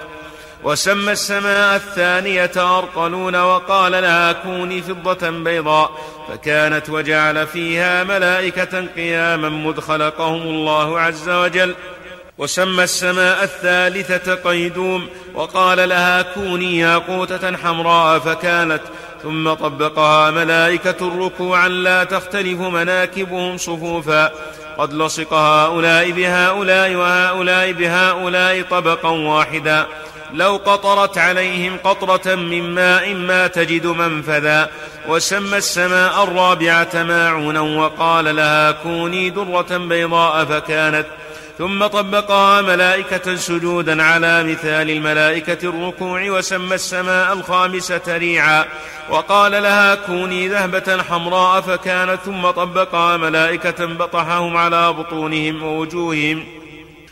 وسمى 0.64 1.12
السماء 1.12 1.76
الثانية 1.76 2.50
أرقلون 2.56 3.36
وقال 3.36 3.92
لها 3.92 4.32
كوني 4.32 4.82
فضة 4.82 5.30
بيضاء 5.30 5.90
فكانت 6.28 6.90
وجعل 6.90 7.46
فيها 7.46 8.04
ملائكة 8.04 8.86
قياما 8.96 9.48
مذ 9.48 9.80
خلقهم 9.80 10.42
الله 10.42 11.00
عز 11.00 11.28
وجل. 11.28 11.74
وسمى 12.38 12.84
السماء 12.84 13.44
الثالثة 13.44 14.34
قيدوم 14.34 15.08
وقال 15.34 15.88
لها 15.88 16.22
كوني 16.22 16.78
ياقوتة 16.78 17.56
حمراء 17.56 18.18
فكانت 18.18 18.82
ثم 19.22 19.52
طبقها 19.52 20.30
ملائكة 20.30 21.26
ركوعا 21.26 21.68
لا 21.68 22.04
تختلف 22.04 22.60
مناكبهم 22.60 23.56
صفوفا. 23.56 24.32
قد 24.78 24.94
لصق 24.94 25.34
هؤلاء 25.34 26.10
بهؤلاء 26.10 26.94
وهؤلاء 26.94 27.72
بهؤلاء 27.72 28.62
طبقا 28.62 29.08
واحدا. 29.08 29.86
لو 30.34 30.60
قطرت 30.64 31.18
عليهم 31.18 31.76
قطرة 31.84 32.34
من 32.34 32.74
ماء 32.74 33.14
ما 33.14 33.46
تجد 33.46 33.86
منفذا 33.86 34.70
وسمى 35.08 35.56
السماء 35.56 36.24
الرابعة 36.24 36.88
ماعونا 36.94 37.60
وقال 37.60 38.36
لها 38.36 38.72
كوني 38.72 39.30
درة 39.30 39.76
بيضاء 39.76 40.44
فكانت. 40.44 41.06
ثم 41.58 41.86
طبقها 41.86 42.62
ملائكة 42.62 43.36
سجودا 43.36 44.02
على 44.02 44.44
مثال 44.44 44.90
الملائكة 44.90 45.68
الركوع 45.68 46.30
وسمى 46.30 46.74
السماء 46.74 47.32
الخامسة 47.32 48.16
ريعا 48.16 48.64
وقال 49.10 49.52
لها 49.52 49.94
كوني 49.94 50.48
ذهبة 50.48 51.02
حمراء 51.02 51.60
فكانت. 51.60 52.18
ثم 52.24 52.50
طبقها 52.50 53.16
ملائكة 53.16 53.86
بطحهم 53.86 54.56
على 54.56 54.92
بطونهم 54.92 55.62
ووجوههم. 55.62 56.59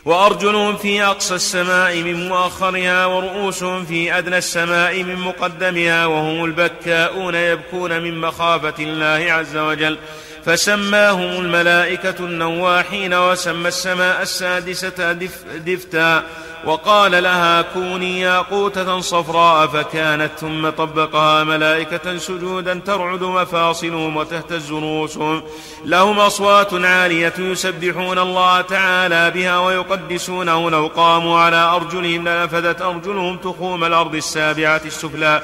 وأرجلهم 0.05 0.77
في 0.77 1.03
أقصى 1.03 1.35
السماء 1.35 1.95
من 1.95 2.29
مؤخرها 2.29 3.05
ورؤوسهم 3.05 3.85
في 3.85 4.17
أدنى 4.17 4.37
السماء 4.37 5.03
من 5.03 5.15
مقدمها 5.15 6.05
وهم 6.05 6.45
البكاؤون 6.45 7.35
يبكون 7.35 8.01
من 8.01 8.21
مخافة 8.21 8.73
الله 8.79 9.33
عز 9.33 9.57
وجل. 9.57 9.97
فسماهم 10.45 11.45
الملائكة 11.45 12.15
النواحين 12.19 13.13
وسمى 13.13 13.67
السماء 13.67 14.21
السادسة 14.21 15.11
دف 15.11 15.43
دفتا. 15.65 16.23
وقال 16.65 17.23
لها 17.23 17.61
كوني 17.61 18.19
ياقوتة 18.19 18.99
صفراء 18.99 19.67
فكانت 19.67 20.31
ثم 20.39 20.69
طبقها 20.69 21.43
ملائكة 21.43 22.17
سجودا 22.17 22.81
ترعد 22.85 23.23
مفاصلهم 23.23 24.17
وتهتز 24.17 24.71
رؤوسهم 24.71 25.43
لهم 25.85 26.19
أصوات 26.19 26.73
عالية 26.73 27.33
يسبحون 27.39 28.19
الله 28.19 28.61
تعالى 28.61 29.31
بها 29.31 29.59
ويقدسونه. 29.59 30.69
لو 30.69 30.91
قاموا 30.95 31.39
على 31.39 31.55
أرجلهم 31.55 32.27
لنفذت 32.27 32.81
أرجلهم 32.81 33.37
تخوم 33.37 33.83
الأرض 33.83 34.15
السابعة 34.15 34.81
السفلى. 34.85 35.41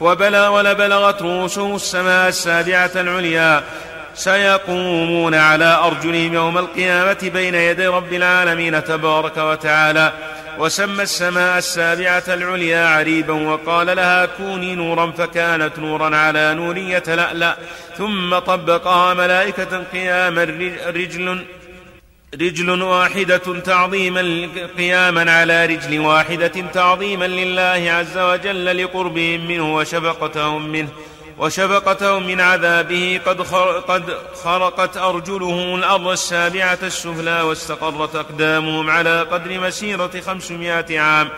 وبلغ 0.00 0.48
ولبلغت 0.48 1.22
رؤوسهم 1.22 1.74
السماء 1.74 2.28
السابعة 2.28 2.90
العليا. 2.96 3.64
سيقومون 4.14 5.34
على 5.34 5.80
أرجلهم 5.84 6.34
يوم 6.34 6.58
القيامة 6.58 7.30
بين 7.34 7.54
يدي 7.54 7.86
رب 7.86 8.12
العالمين 8.12 8.84
تبارك 8.84 9.36
وتعالى. 9.36 10.12
وسمى 10.58 11.02
السماء 11.02 11.58
السابعة 11.58 12.22
العليا 12.28 12.88
عريبا 12.88 13.32
وقال 13.32 13.86
لها 13.86 14.26
كوني 14.26 14.74
نورا 14.74 15.10
فكانت 15.10 15.78
نورا 15.78 16.16
على 16.16 16.54
نور 16.54 16.76
يتلألأ 16.76 17.56
ثم 17.98 18.38
طبقها 18.38 19.14
ملائكة 19.14 19.82
قياما 19.92 20.44
رجل 20.86 21.44
رجل 22.34 22.82
واحدة 22.82 23.60
تعظيما 23.64 24.48
قياما 24.78 25.32
على 25.32 25.66
رجل 25.66 26.00
واحدة 26.00 26.48
تعظيما 26.48 27.24
لله 27.24 27.92
عز 27.92 28.18
وجل 28.18 28.84
لقربهم 28.84 29.48
منه 29.48 29.74
وشفقتهم 29.74 30.68
منه. 30.68 30.88
وشفقتهم 31.38 32.26
من 32.26 32.40
عذابه 32.40 33.20
قد, 33.26 33.40
قد 33.88 34.16
خرقت 34.44 34.96
أرجلهم 34.96 35.74
الأرض 35.74 36.08
السابعة 36.08 36.78
السفلى 36.82 37.42
واستقرت 37.42 38.16
أقدامهم 38.16 38.90
على 38.90 39.20
قدر 39.20 39.60
مسيرة 39.60 40.20
خمسمائة 40.26 41.00
عام 41.00 41.28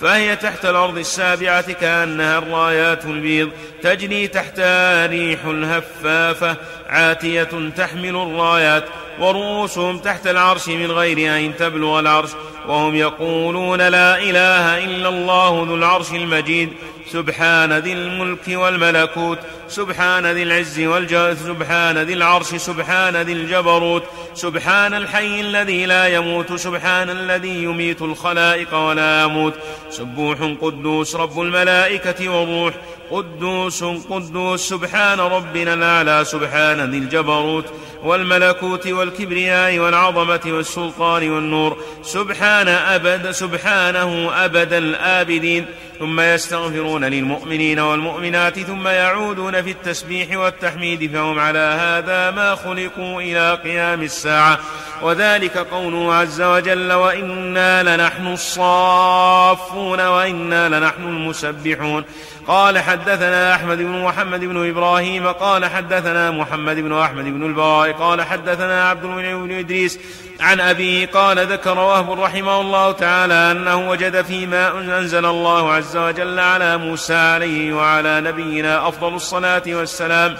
فهي 0.00 0.36
تحت 0.36 0.64
الأرض 0.64 0.98
السابعة 0.98 1.72
كأنها 1.72 2.38
الرايات 2.38 3.04
البيض 3.04 3.50
تجري 3.82 4.28
تحتها 4.28 5.06
ريح 5.06 5.46
هفافة 5.46 6.56
عاتية 6.88 7.70
تحمل 7.76 8.16
الرايات 8.16 8.84
ورؤوسهم 9.20 9.98
تحت 9.98 10.26
العرش 10.26 10.68
من 10.68 10.92
غير 10.92 11.36
أن 11.36 11.56
تبلغ 11.56 12.00
العرش 12.00 12.30
وهم 12.68 12.94
يقولون 12.94 13.78
لا 13.78 14.18
إله 14.18 14.84
إلا 14.84 15.08
الله 15.08 15.64
ذو 15.68 15.74
العرش 15.74 16.10
المجيد 16.12 16.72
سبحان 17.12 17.72
ذي 17.72 17.92
الملك 17.92 18.48
والملكوت 18.48 19.38
سبحان 19.68 20.26
ذي 20.26 20.42
العز 20.42 20.80
والجلال 20.80 21.36
سبحان 21.36 21.98
ذي 21.98 22.12
العرش 22.12 22.54
سبحان 22.54 23.16
ذي 23.16 23.32
الجبروت 23.32 24.02
سبحان 24.34 24.94
الحي 24.94 25.40
الذي 25.40 25.86
لا 25.86 26.06
يموت 26.06 26.52
سبحان 26.52 27.10
الذي 27.10 27.62
يميت 27.62 28.02
الخلائق 28.02 28.74
ولا 28.74 29.22
يموت. 29.22 29.54
سبوح 29.90 30.38
قدوس 30.60 31.16
رب 31.16 31.40
الملائكة 31.40 32.28
والروح 32.28 32.74
قدوس 33.12 33.84
قدوس 33.84 34.68
سبحان 34.68 35.20
ربنا 35.20 35.74
الأعلى 35.74 36.24
سبحان 36.24 36.90
ذي 36.90 36.98
الجبروت 36.98 37.64
والملكوت 38.02 38.86
والكبرياء 38.86 39.78
والعظمة 39.78 40.40
والسلطان 40.46 41.30
والنور. 41.30 41.76
سبحان 42.02 42.68
أبد 42.68 43.30
سبحانه 43.30 44.30
أبد 44.44 44.72
الآبدين. 44.72 45.66
ثم 45.98 46.20
يستغفرون 46.20 47.04
للمؤمنين 47.04 47.78
والمؤمنات 47.78 48.58
ثم 48.58 48.88
يعودون 48.88 49.62
في 49.62 49.70
التسبيح 49.70 50.38
والتحميد 50.38 51.12
فهم 51.12 51.38
على 51.38 51.58
هذا 51.58 52.30
ما 52.30 52.54
خلقوا 52.54 53.20
إلى 53.20 53.58
قيام 53.64 54.02
الساعة. 54.02 54.58
وذلك 55.02 55.58
قوله 55.58 56.14
عز 56.14 56.42
وجل 56.42 56.92
وإنا 56.92 57.96
لنحن 57.96 58.26
الصافون 58.26 60.00
وإنا 60.00 60.68
لنحن 60.68 61.02
المسبحون. 61.02 62.04
قال 62.46 62.78
حدثنا 62.78 63.54
أحمد 63.54 63.78
بن 63.78 64.02
محمد 64.02 64.40
بن 64.40 64.68
إبراهيم 64.68 65.26
قال 65.26 65.64
حدثنا 65.64 66.30
محمد 66.30 66.76
بن 66.76 66.92
أحمد 66.98 67.24
بن 67.24 67.42
البراء 67.42 67.92
قال 67.92 68.22
حدثنا 68.22 68.88
عبد 68.88 69.04
المنعم 69.04 69.46
بن 69.46 69.52
إدريس 69.52 69.98
عن 70.40 70.60
أبيه 70.60 71.06
قال 71.06 71.46
ذكر 71.46 71.78
وهب 71.78 72.20
رحمه 72.20 72.60
الله 72.60 72.92
تعالى 72.92 73.34
أنه 73.34 73.90
وجد 73.90 74.22
فيما 74.22 74.78
أنزل 74.98 75.26
الله 75.26 75.72
عز 75.72 75.96
وجل 75.96 76.38
على 76.38 76.76
موسى 76.76 77.14
عليه 77.14 77.72
وعلى 77.72 78.20
نبينا 78.20 78.88
أفضل 78.88 79.14
الصلاة 79.14 79.62
والسلام 79.66 80.36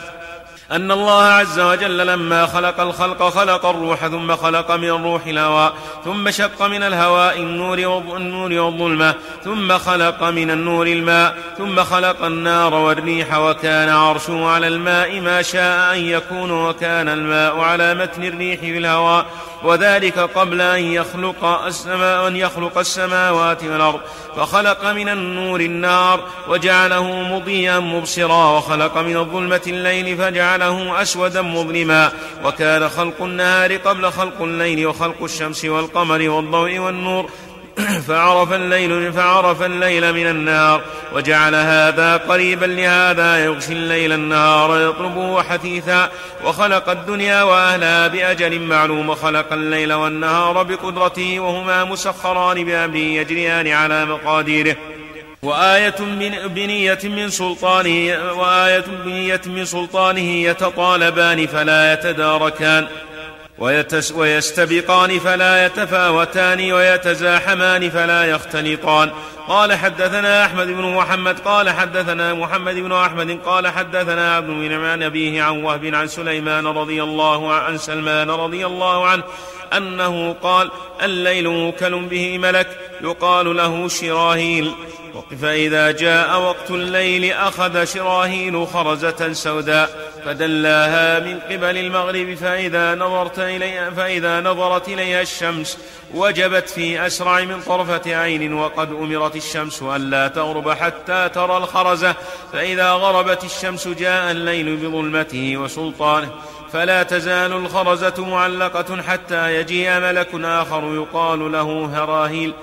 أن 0.72 0.90
الله 0.90 1.22
عز 1.22 1.60
وجل 1.60 2.06
لما 2.06 2.46
خلق 2.46 2.80
الخلق 2.80 3.28
خلق 3.28 3.66
الروح 3.66 4.06
ثم 4.06 4.36
خلق 4.36 4.70
من 4.70 4.88
الروح 4.88 5.26
الهواء 5.26 5.72
ثم 6.04 6.30
شق 6.30 6.62
من 6.62 6.82
الهواء 6.82 7.38
النور 7.38 8.52
والظلمة 8.60 9.14
ثم 9.44 9.78
خلق 9.78 10.22
من 10.22 10.50
النور 10.50 10.86
الماء 10.86 11.36
ثم 11.58 11.84
خلق 11.84 12.24
النار 12.24 12.74
والريح 12.74 13.38
وكان 13.38 13.88
عرشه 13.88 14.46
على 14.46 14.68
الماء 14.68 15.20
ما 15.20 15.42
شاء 15.42 15.94
أن 15.94 15.98
يكون 15.98 16.50
وكان 16.50 17.08
الماء 17.08 17.58
على 17.58 17.94
متن 17.94 18.24
الريح 18.24 18.60
في 18.60 18.78
الهواء. 18.78 19.26
وذلك 19.64 20.18
قبل 20.18 20.60
أن 20.60 20.84
يخلق 20.84 21.44
السماء 21.44 22.28
أن 22.28 22.36
يخلق 22.36 22.78
السماوات 22.78 23.64
والأرض. 23.64 24.00
فخلق 24.36 24.84
من 24.84 25.08
النور 25.08 25.60
النار 25.60 26.20
وجعله 26.48 27.12
مضيا 27.12 27.78
مبصرا. 27.78 28.58
وخلق 28.58 28.98
من 28.98 29.16
الظلمة 29.16 29.62
الليل 29.66 30.16
فجعله 30.16 31.02
أسودا 31.02 31.42
مظلما. 31.42 32.12
وكان 32.44 32.88
خلق 32.88 33.22
النهار 33.22 33.76
قبل 33.76 34.12
خلق 34.12 34.42
الليل 34.42 34.86
وخلق 34.86 35.22
الشمس 35.22 35.64
والقمر 35.64 36.28
والضوء 36.28 36.78
والنور. 36.78 37.30
فعرف 38.08 38.52
الليل 38.52 39.12
فعرف 39.12 39.62
الليل 39.62 40.12
من 40.12 40.26
النهار 40.26 40.80
وجعل 41.14 41.54
هذا 41.54 42.16
قريبا 42.16 42.66
لهذا 42.66 43.44
يغشي 43.44 43.72
الليل 43.72 44.12
النهار 44.12 44.80
يطلبه 44.80 45.42
حثيثا 45.42 46.10
وخلق 46.44 46.88
الدنيا 46.88 47.42
وأهلها 47.42 48.08
بأجل 48.08 48.60
معلوم 48.60 49.08
وخلق 49.08 49.52
الليل 49.52 49.92
والنهار 49.92 50.62
بقدرته 50.62 51.40
وهما 51.40 51.84
مسخران 51.84 52.64
بأمره 52.64 52.96
يجريان 52.96 53.68
على 53.68 54.04
مقاديره 54.04 54.76
وآية 55.42 55.94
بنية 56.46 56.98
من 57.04 57.28
سلطانه 57.28 58.18
وآية 58.32 58.84
بنية 59.04 59.40
من 59.46 59.64
سلطانه 59.64 60.20
يتطالبان 60.20 61.46
فلا 61.46 61.92
يتداركان 61.92 62.86
ويستبقان 63.58 65.18
فلا 65.18 65.66
يتفاوتان 65.66 66.72
ويتزاحمان 66.72 67.90
فلا 67.90 68.24
يختلطان 68.24 69.10
قال 69.48 69.74
حدثنا 69.74 70.44
أحمد 70.44 70.66
بن 70.66 70.82
محمد 70.82 71.40
قال 71.40 71.70
حدثنا 71.70 72.34
محمد 72.34 72.74
بن 72.74 72.92
أحمد 72.92 73.38
قال 73.44 73.68
حدثنا 73.68 74.36
عبد 74.36 74.50
بن 74.50 74.84
عن 74.84 75.02
أبيه 75.02 75.42
عن 75.42 75.64
وهب 75.64 75.94
عن 75.94 76.06
سليمان 76.06 76.66
رضي 76.66 77.02
الله 77.02 77.52
عن 77.52 77.78
سلمان 77.78 78.30
رضي 78.30 78.66
الله 78.66 79.06
عنه 79.06 79.22
أنه 79.76 80.32
قال 80.32 80.70
الليل 81.02 81.48
موكل 81.48 82.04
به 82.04 82.38
ملك 82.38 82.68
يقال 83.02 83.56
له 83.56 83.88
شراهيل. 83.88 84.72
فإذا 85.42 85.90
جاء 85.90 86.40
وقت 86.40 86.70
الليل 86.70 87.32
أخذ 87.32 87.84
شراهيل 87.84 88.66
خرزة 88.66 89.32
سوداء 89.32 90.12
فدلاها 90.24 91.20
من 91.20 91.38
قبل 91.40 91.78
المغرب 91.78 92.34
فإذا 92.34 92.94
نظرت 92.94 93.38
إليها 93.38 93.90
فإذا 93.90 94.40
نظرت 94.40 94.88
إليها 94.88 95.20
الشمس 95.20 95.78
وجبت 96.14 96.70
في 96.70 97.06
أسرع 97.06 97.40
من 97.40 97.60
طرفة 97.60 98.16
عين 98.16 98.54
وقد 98.54 98.92
أمرت 98.92 99.36
الشمس 99.36 99.82
ألا 99.82 100.28
تغرب 100.28 100.70
حتى 100.70 101.28
ترى 101.34 101.56
الخرزة. 101.56 102.14
فإذا 102.52 102.92
غربت 102.92 103.44
الشمس 103.44 103.88
جاء 103.88 104.30
الليل 104.30 104.76
بظلمته 104.76 105.56
وسلطانه. 105.56 106.30
فلا 106.72 107.02
تزال 107.02 107.52
الخرزة 107.52 108.14
معلقة 108.26 109.02
حتى 109.02 109.56
يجيء 109.56 110.00
ملك 110.00 110.28
آخر 110.34 110.94
يقال 110.94 111.52
له 111.52 111.90
هراهيل. 111.94 112.54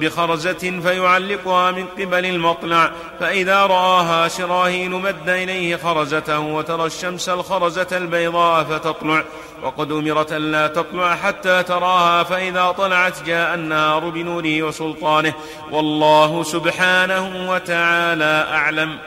بخرزة 0.00 0.80
فيعلقها 0.82 1.70
من 1.70 1.86
قبل 1.86 2.26
المطلع. 2.26 2.90
فإذا 3.20 3.66
رآها 3.66 4.28
شراهيل 4.28 4.90
مد 4.90 5.28
إليه 5.28 5.76
خرزته 5.76 6.38
وترى 6.38 6.86
الشمس 6.86 7.28
الخرزة 7.28 7.86
البيضاء 7.92 8.64
فتطلع. 8.64 9.24
وقد 9.62 9.92
أمرت 9.92 10.32
ألا 10.32 10.66
تطلع 10.66 11.16
حتى 11.16 11.62
تراها 11.62 12.22
فإذا 12.22 12.70
طلعت 12.78 13.22
جاء 13.26 13.54
النار 13.54 14.08
بنوره 14.08 14.62
وسلطانه. 14.62 15.34
والله 15.70 16.42
سبحانه 16.42 17.50
وتعالى 17.50 18.46
أعلم. 18.50 18.98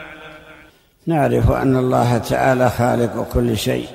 نعرف 1.06 1.50
أن 1.50 1.76
الله 1.76 2.18
تعالى 2.18 2.70
خالق 2.70 3.28
كل 3.34 3.58
شيء. 3.58 3.86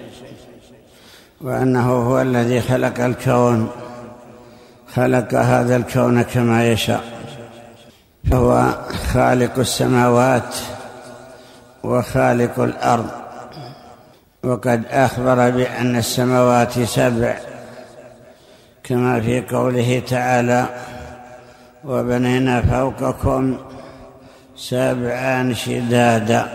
وأنه 1.43 1.91
هو 1.91 2.21
الذي 2.21 2.61
خلق 2.61 2.99
الكون 2.99 3.69
خلق 4.95 5.33
هذا 5.33 5.75
الكون 5.75 6.21
كما 6.21 6.67
يشاء. 6.67 7.03
فهو 8.31 8.73
خالق 9.13 9.59
السماوات 9.59 10.55
وخالق 11.83 12.59
الأرض. 12.59 13.09
وقد 14.43 14.83
أخبر 14.91 15.49
بأن 15.49 15.95
السماوات 15.95 16.79
سبع 16.79 17.37
كما 18.83 19.21
في 19.21 19.41
قوله 19.41 20.01
تعالى 20.07 20.65
وبنينا 21.85 22.61
فوقكم 22.61 23.57
سبعا 24.55 25.53
شدادا. 25.53 26.49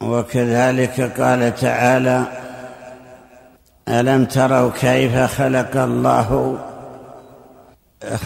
وكذلك 0.00 1.20
قال 1.20 1.54
تعالى 1.54 2.22
ألم 3.88 4.24
تروا 4.24 4.70
كيف 4.80 5.18
خلق 5.18 5.76
الله؟ 5.76 6.58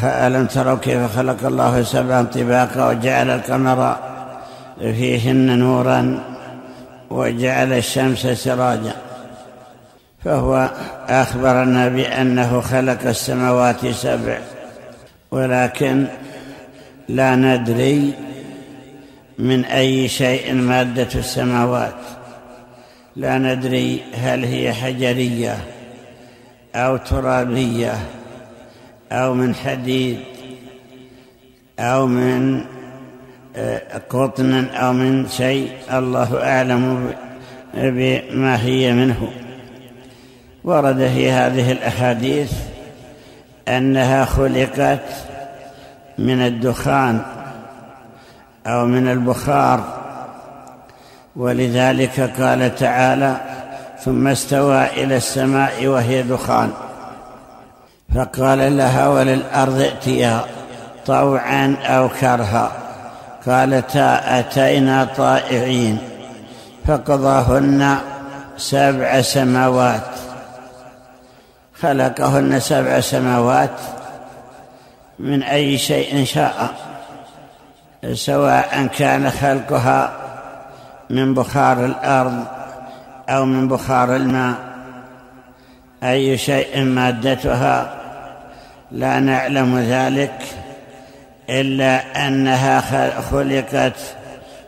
ألم 0.03 0.47
تروا 0.47 0.77
كيف 0.77 1.17
خلق 1.17 1.47
الله 1.47 1.83
سبعا 1.83 2.23
طباقا 2.23 2.89
وجعل 2.89 3.31
القمر 3.31 3.97
فيهن 4.81 5.59
نورا 5.59 6.21
وجعل 7.11 7.73
الشمس 7.73 8.27
سراجا؟ 8.27 8.93
فهو 10.25 10.71
أخبرنا 11.09 11.89
بأنه 11.89 12.61
خلق 12.61 13.07
السماوات 13.07 13.87
سبع 13.87 14.39
ولكن 15.31 16.07
لا 17.09 17.37
ندري 17.37 18.15
من 19.39 19.65
أي 19.65 20.09
شيء 20.09 20.55
مادة 20.55 21.09
السماوات. 21.15 21.95
لا 23.17 23.39
ندري 23.39 24.03
هل 24.15 24.45
هي 24.45 24.73
حجرية 24.73 25.57
أو 26.75 26.97
ترابية 26.97 27.99
أو 29.13 29.35
من 29.35 29.55
حديد 29.55 30.19
أو 31.79 32.07
من 32.07 32.65
آه، 33.57 33.99
قطن 34.11 34.65
أو 34.65 34.93
من 34.93 35.29
شيء 35.29 35.73
الله 35.93 36.49
أعلم 36.49 37.13
بما 37.75 38.63
هي 38.63 38.93
منه. 38.93 39.29
ورد 40.65 41.09
في 41.15 41.31
هذه 41.31 41.73
الأحاديث 41.73 42.53
أنها 43.69 44.25
خلقت 44.25 45.05
من 46.19 46.41
الدخان 46.41 47.23
أو 48.67 48.87
من 48.87 49.09
البخار. 49.09 50.00
ولذلك 51.37 52.21
قال 52.41 52.75
تعالى 52.75 53.37
ثم 54.05 54.29
استوى 54.29 54.87
إلى 54.87 55.17
السماء 55.17 55.87
وهي 55.87 56.23
دخان 56.23 56.71
فقال 58.15 58.77
لها 58.77 59.09
وللأرض 59.09 59.81
ائتيا 59.81 60.41
طوعا 61.07 61.77
أو 61.85 62.09
كرها 62.09 62.73
قالتا 63.47 64.39
أتينا 64.39 65.05
طائعين 65.17 65.99
فقضاهن 66.87 67.97
سبع 68.57 69.21
سماوات. 69.21 70.01
خلقهن 71.83 72.61
سبع 72.61 73.01
سماوات 73.01 73.71
من 75.19 75.43
أي 75.43 75.79
شيء 75.79 76.25
شاء 76.25 76.71
سواء 78.13 78.89
كان 78.99 79.31
خلقها 79.31 80.20
من 81.11 81.35
بخار 81.35 81.85
الأرض 81.85 82.45
أو 83.29 83.45
من 83.45 83.69
بخار 83.69 84.17
الماء. 84.17 84.55
أي 86.03 86.39
شيء 86.39 86.83
مادتها 86.83 87.95
لا 88.93 89.21
نعلم 89.21 89.79
ذلك 89.79 90.43
إلا 91.51 92.27
أنها 92.29 92.81
خلقت 93.21 93.97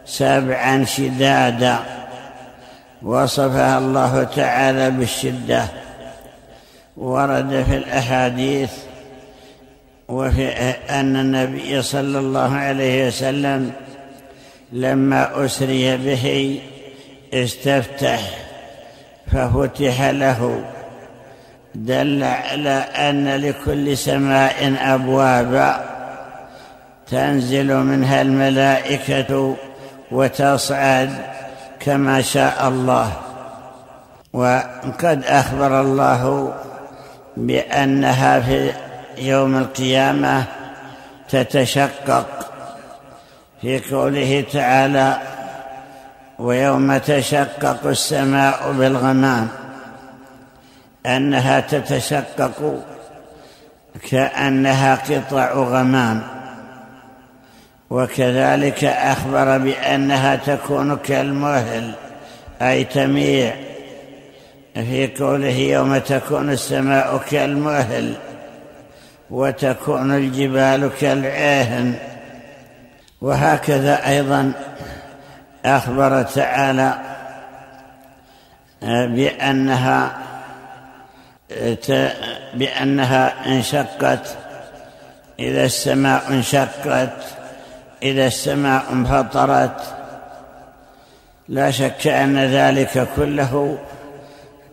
سبعا 0.07 0.85
شدادا. 0.85 1.79
وصفها 3.03 3.79
الله 3.79 4.25
تعالى 4.25 4.91
بالشدة. 4.91 5.65
ورد 6.97 7.65
في 7.69 7.77
الأحاديث 7.77 8.71
وفي 10.09 10.49
أن 10.91 11.17
النبي 11.17 11.83
صلى 11.83 12.19
الله 12.19 12.55
عليه 12.55 13.07
وسلم 13.07 13.73
لما 14.73 15.45
أسري 15.45 15.97
به 15.97 16.61
استفتح 17.35 18.21
ففتح 19.33 20.03
له. 20.03 20.65
دل 21.75 22.25
على 22.25 22.71
أن 23.09 23.29
لكل 23.29 23.97
سماء 23.97 24.75
أبوابا 24.95 25.85
تنزل 27.11 27.77
منها 27.77 28.23
الملائكة 28.23 29.57
وتصعد 30.11 31.11
كما 31.81 32.23
شاء 32.23 32.69
الله. 32.69 33.13
وقد 34.33 35.25
أخبر 35.25 35.81
الله 35.81 36.55
بأنها 37.37 38.41
في 38.41 38.73
يوم 39.19 39.57
القيامة 39.57 40.45
تتشقق. 41.29 42.42
في 43.63 43.79
قوله 43.79 44.45
تعالى 44.53 45.19
ويوم 46.39 46.97
تشقق 46.97 47.87
السماء 47.87 48.73
بالغمام 48.73 49.49
أنها 51.07 51.61
تتشقق 51.61 52.85
كأنها 54.11 54.95
قطع 54.95 55.53
غمام. 55.53 56.23
وكذلك 57.91 58.85
أخبر 58.85 59.59
بأنها 59.59 60.37
تكون 60.37 60.97
كالمهل 60.97 61.95
أي 62.63 62.85
تميع. 62.85 63.55
في 64.75 65.07
قوله 65.07 65.57
يوم 65.57 65.99
تكون 65.99 66.51
السماء 66.51 67.23
كالمهل 67.31 68.15
وتكون 69.31 70.17
الجبال 70.17 70.91
كالعهن. 71.01 72.12
وهكذا 73.23 74.09
أيضا 74.09 74.53
أخبر 75.65 76.23
تعالى 76.23 76.95
آه، 78.83 79.07
بأنها 79.07 80.19
بأنها 82.55 83.47
انشقت 83.47 84.37
إذا 85.39 85.65
السماء 85.65 86.23
انشقت 86.31 87.13
إذا 88.03 88.27
السماء 88.27 88.85
انفطرت. 88.93 89.95
لا 91.49 91.71
شك 91.71 92.07
أن 92.07 92.39
ذلك 92.39 93.09
كله 93.17 93.79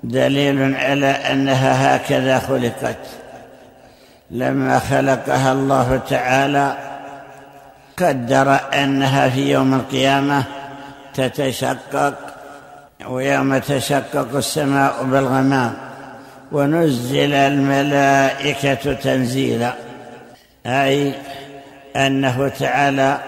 دليل 0.04 0.76
على 0.76 1.08
أنها 1.08 1.96
هكذا 1.96 2.40
خلقت. 2.40 2.98
لما 4.32 4.80
خلقها 4.80 5.52
الله 5.52 6.02
تعالى 6.10 6.89
قدر 8.00 8.60
أنها 8.74 9.30
في 9.30 9.52
يوم 9.52 9.74
القيامة 9.74 10.44
تتشقق 11.14 12.14
ويوم 13.08 13.58
تشقق 13.58 14.36
السماء 14.36 15.04
بالغمام 15.04 15.74
ونزل 16.52 17.34
الملائكة 17.34 18.94
تنزيلا. 18.94 19.74
أي 20.66 21.14
أنه 21.96 22.48
تعالى 22.48 23.20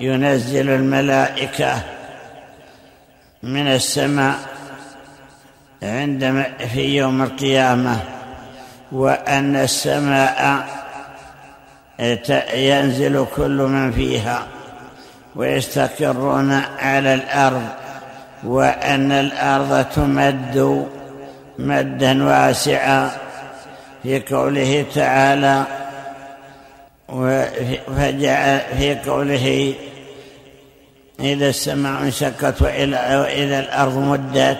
ينزل 0.00 0.70
الملائكة 0.70 1.82
من 3.42 3.66
السماء 3.66 4.34
عندما 5.82 6.46
في 6.72 6.96
يوم 6.96 7.22
القيامة 7.22 8.00
وأن 8.92 9.56
السماء 9.56 10.66
ينزل 12.54 13.26
كل 13.36 13.62
من 13.62 13.92
فيها 13.92 14.46
ويستقرون 15.36 16.52
على 16.78 17.14
الأرض 17.14 17.62
وأن 18.44 19.12
الأرض 19.12 19.84
تمد 19.84 20.86
مدا 21.58 22.24
واسعا 22.24 23.10
في 24.02 24.20
قوله 24.20 24.84
تعالى 24.94 25.64
وفجعل 27.08 28.60
في 28.78 28.94
قوله 29.06 29.74
إذا 31.20 31.48
السماء 31.48 32.02
انشقت 32.02 32.62
وإذا 32.62 33.58
الأرض 33.58 33.98
مدت 33.98 34.58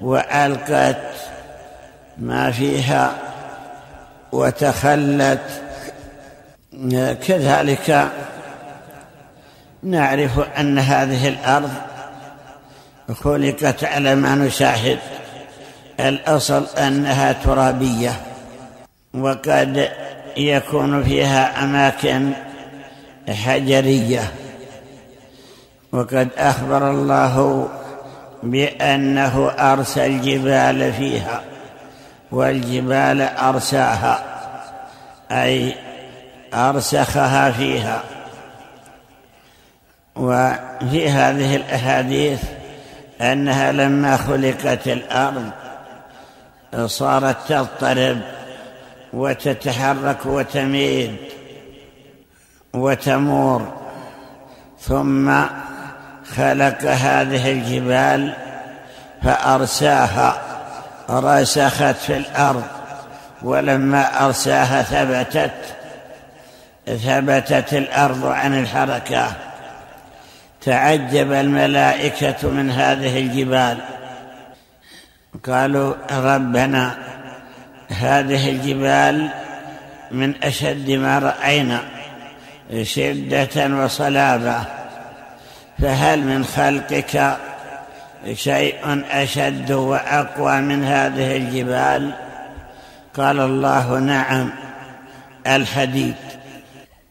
وألقت 0.00 0.96
ما 2.18 2.50
فيها 2.50 3.12
وتخلت 4.32 5.62
كذلك 7.26 8.10
نعرف 9.82 10.38
أن 10.58 10.78
هذه 10.78 11.28
الأرض 11.28 11.70
خلقت 13.14 13.84
على 13.84 14.14
ما 14.14 14.34
نشاهد. 14.34 14.98
الأصل 16.00 16.66
أنها 16.78 17.32
ترابية 17.32 18.12
وقد 19.14 19.88
يكون 20.36 21.04
فيها 21.04 21.64
أماكن 21.64 22.32
حجرية. 23.28 24.32
وقد 25.92 26.28
أخبر 26.38 26.90
الله 26.90 27.68
بأنه 28.42 29.48
أرسى 29.48 30.06
الجبال 30.06 30.92
فيها 30.92 31.42
والجبال 32.32 33.20
أرساها 33.22 34.22
أي 35.30 35.74
أرسخها 36.54 37.50
فيها. 37.50 38.02
وفي 40.16 41.08
هذه 41.08 41.56
الأحاديث 41.56 42.42
أنها 43.20 43.72
لما 43.72 44.16
خلقت 44.16 44.88
الأرض 44.88 45.50
صارت 46.86 47.36
تضطرب 47.48 48.20
وتتحرك 49.12 50.26
وتميد 50.26 51.16
وتمور 52.74 53.72
ثم 54.80 55.42
خلق 56.36 56.84
هذه 56.84 57.52
الجبال 57.52 58.34
فأرساها 59.22 60.42
رسخت 61.10 61.96
في 61.96 62.16
الأرض 62.16 62.64
ولما 63.42 64.26
أرساها 64.26 64.82
ثبتت 64.82 65.79
ثبتت 66.86 67.74
الأرض 67.74 68.26
عن 68.26 68.60
الحركة. 68.60 69.32
تعجب 70.60 71.32
الملائكة 71.32 72.50
من 72.50 72.70
هذه 72.70 73.18
الجبال. 73.18 73.78
قالوا 75.46 75.94
ربنا 76.10 76.96
هذه 77.88 78.50
الجبال 78.50 79.28
من 80.10 80.34
أشد 80.42 80.90
ما 80.90 81.18
رأينا 81.18 81.80
شدة 82.82 83.84
وصلابة. 83.84 84.62
فهل 85.78 86.20
من 86.22 86.44
خلقك 86.44 87.36
شيء 88.32 89.04
أشد 89.10 89.72
وأقوى 89.72 90.60
من 90.60 90.84
هذه 90.84 91.36
الجبال؟ 91.36 92.12
قال 93.14 93.40
الله 93.40 93.98
نعم 93.98 94.52
الحديد. 95.46 96.14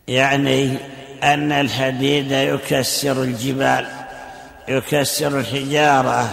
يعني 0.10 0.78
أن 1.24 1.52
الحديد 1.52 2.32
يكسر 2.32 3.24
الجبال 3.24 3.86
يكسر 4.68 5.40
الحجارة 5.40 6.30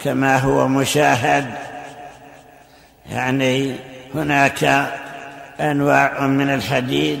كما 0.00 0.36
هو 0.38 0.68
مشاهد. 0.68 1.54
يعني 3.10 3.76
هناك 4.14 4.90
أنواع 5.60 6.26
من 6.26 6.50
الحديد 6.50 7.20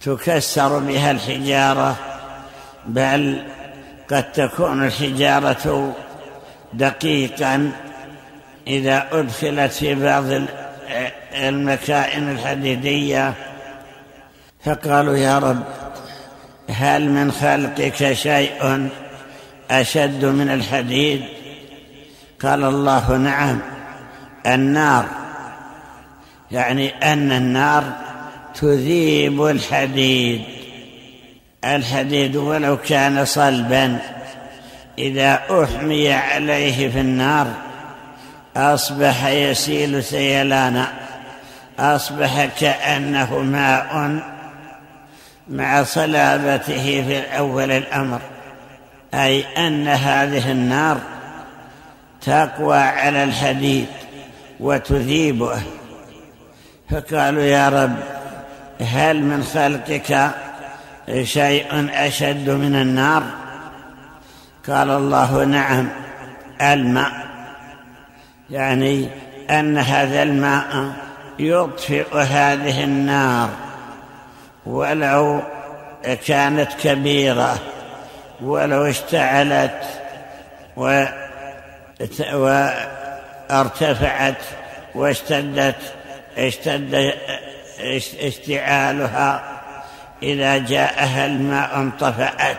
تكسر 0.00 0.78
بها 0.78 1.10
الحجارة 1.10 1.96
بل 2.86 3.42
قد 4.10 4.32
تكون 4.32 4.84
الحجارة 4.84 5.94
دقيقا 6.72 7.72
إذا 8.66 9.08
أدخلت 9.12 9.72
في 9.72 9.94
بعض 9.94 10.24
المكائن 11.34 12.30
الحديدية. 12.30 13.34
فقالوا 14.68 15.16
يا 15.16 15.38
رب 15.38 15.62
هل 16.70 17.10
من 17.10 17.32
خلقك 17.32 18.12
شيء 18.12 18.88
أشد 19.70 20.24
من 20.24 20.50
الحديد? 20.50 21.22
قال 22.42 22.64
الله 22.64 23.16
نعم 23.16 23.58
النار. 24.46 25.04
يعني 26.50 27.12
أن 27.12 27.32
النار 27.32 27.84
تذيب 28.54 29.42
الحديد. 29.42 30.42
الحديد 31.64 32.36
ولو 32.36 32.76
كان 32.76 33.24
صلبا 33.24 33.98
إذا 34.98 35.40
أحمي 35.50 36.12
عليه 36.12 36.88
في 36.88 37.00
النار 37.00 37.46
أصبح 38.56 39.26
يسيل 39.26 40.04
سيلانا 40.04 40.92
أصبح 41.78 42.44
كأنه 42.60 43.38
ماء 43.38 44.20
مع 45.48 45.82
صلابته 45.82 47.04
في 47.06 47.38
أول 47.38 47.70
الأمر 47.70 48.20
أي 49.14 49.44
أن 49.66 49.88
هذه 49.88 50.50
النار 50.50 50.98
تقوى 52.20 52.78
على 52.78 53.24
الحديد 53.24 53.86
وتذيبه. 54.60 55.62
فقالوا 56.90 57.42
يا 57.42 57.68
رب 57.68 57.96
هل 58.80 59.22
من 59.22 59.44
خلقك 59.44 60.30
شيء 61.22 61.88
أشد 61.94 62.50
من 62.50 62.74
النار؟ 62.74 63.22
قال 64.68 64.90
الله 64.90 65.44
نعم 65.44 65.88
الماء. 66.62 67.28
يعني 68.50 69.08
أن 69.50 69.78
هذا 69.78 70.22
الماء 70.22 70.92
يطفئ 71.38 72.16
هذه 72.16 72.84
النار. 72.84 73.67
ولو 74.68 75.40
كانت 76.26 76.72
كبيرة 76.72 77.58
ولو 78.40 78.84
اشتعلت 78.84 79.82
وارتفعت 83.50 84.36
واشتدت 84.94 85.94
اشتد 86.38 87.14
اشتعالها 88.20 89.42
إذا 90.22 90.58
جاءها 90.58 91.26
الماء 91.26 91.76
انطفأت 91.76 92.56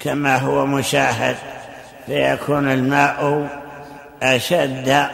كما 0.00 0.36
هو 0.36 0.66
مشاهد 0.66 1.36
فيكون 2.06 2.72
الماء 2.72 3.48
أشد 4.22 5.06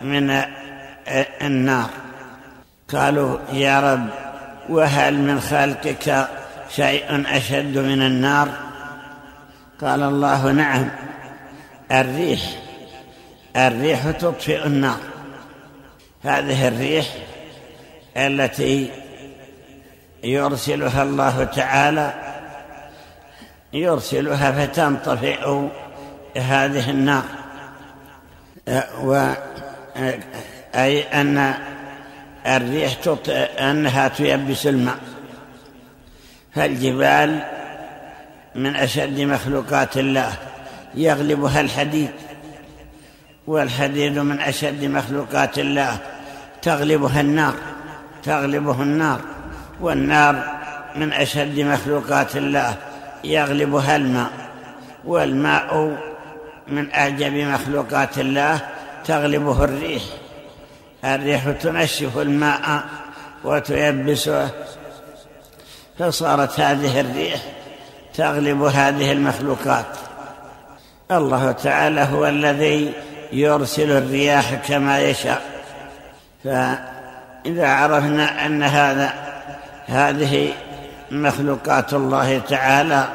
من 0.00 0.42
النار. 1.42 1.90
قالوا 2.92 3.38
يا 3.52 3.80
رب 3.80 4.08
وهل 4.72 5.18
من 5.18 5.40
خلقك 5.40 6.28
شيء 6.70 7.36
أشد 7.36 7.78
من 7.78 8.02
النار؟ 8.02 8.48
قال 9.80 10.02
الله 10.02 10.52
نعم. 10.52 10.88
الريح 11.92 12.40
الريح 13.56 14.10
تطفئ 14.10 14.66
النار. 14.66 14.98
هذه 16.24 16.68
الريح 16.68 17.06
التي 18.16 18.90
يرسلها 20.24 21.02
الله 21.02 21.44
تعالى 21.44 22.14
يرسلها 23.72 24.66
فتنطفئ 24.66 25.68
هذه 26.36 26.90
النار. 26.90 27.24
و 29.02 29.32
أي 30.74 31.02
أن 31.02 31.54
الريح 32.46 32.96
أنها 33.58 34.08
تيبس 34.08 34.66
الماء. 34.66 34.98
فالجبال 36.54 37.42
من 38.54 38.76
أشد 38.76 39.20
مخلوقات 39.20 39.96
الله 39.96 40.32
يغلبها 40.94 41.60
الحديد 41.60 42.10
والحديد 43.46 44.18
من 44.18 44.40
أشد 44.40 44.84
مخلوقات 44.84 45.58
الله 45.58 45.98
تغلبها 46.62 47.20
النار 47.20 47.54
تغلبه 48.22 48.82
النار 48.82 49.20
والنار 49.80 50.60
من 50.96 51.12
أشد 51.12 51.60
مخلوقات 51.60 52.36
الله 52.36 52.74
يغلبها 53.24 53.96
الماء. 53.96 54.30
والماء 55.04 55.98
من 56.68 56.92
أعجب 56.92 57.32
مخلوقات 57.32 58.18
الله 58.18 58.60
تغلبه 59.04 59.64
الريح. 59.64 60.02
الريح 61.04 61.50
تنشف 61.50 62.18
الماء 62.18 62.84
وتيبسه 63.44 64.50
فصارت 65.98 66.60
هذه 66.60 67.00
الريح 67.00 67.40
تغلب 68.14 68.62
هذه 68.62 69.12
المخلوقات. 69.12 69.86
الله 71.10 71.52
تعالى 71.52 72.00
هو 72.00 72.26
الذي 72.26 72.92
يرسل 73.32 73.90
الرياح 73.90 74.54
كما 74.54 75.00
يشاء. 75.00 75.42
فإذا 76.44 77.68
عرفنا 77.68 78.46
أن 78.46 78.62
هذا 78.62 79.12
هذه 79.86 80.52
مخلوقات 81.10 81.94
الله 81.94 82.38
تعالى 82.38 83.08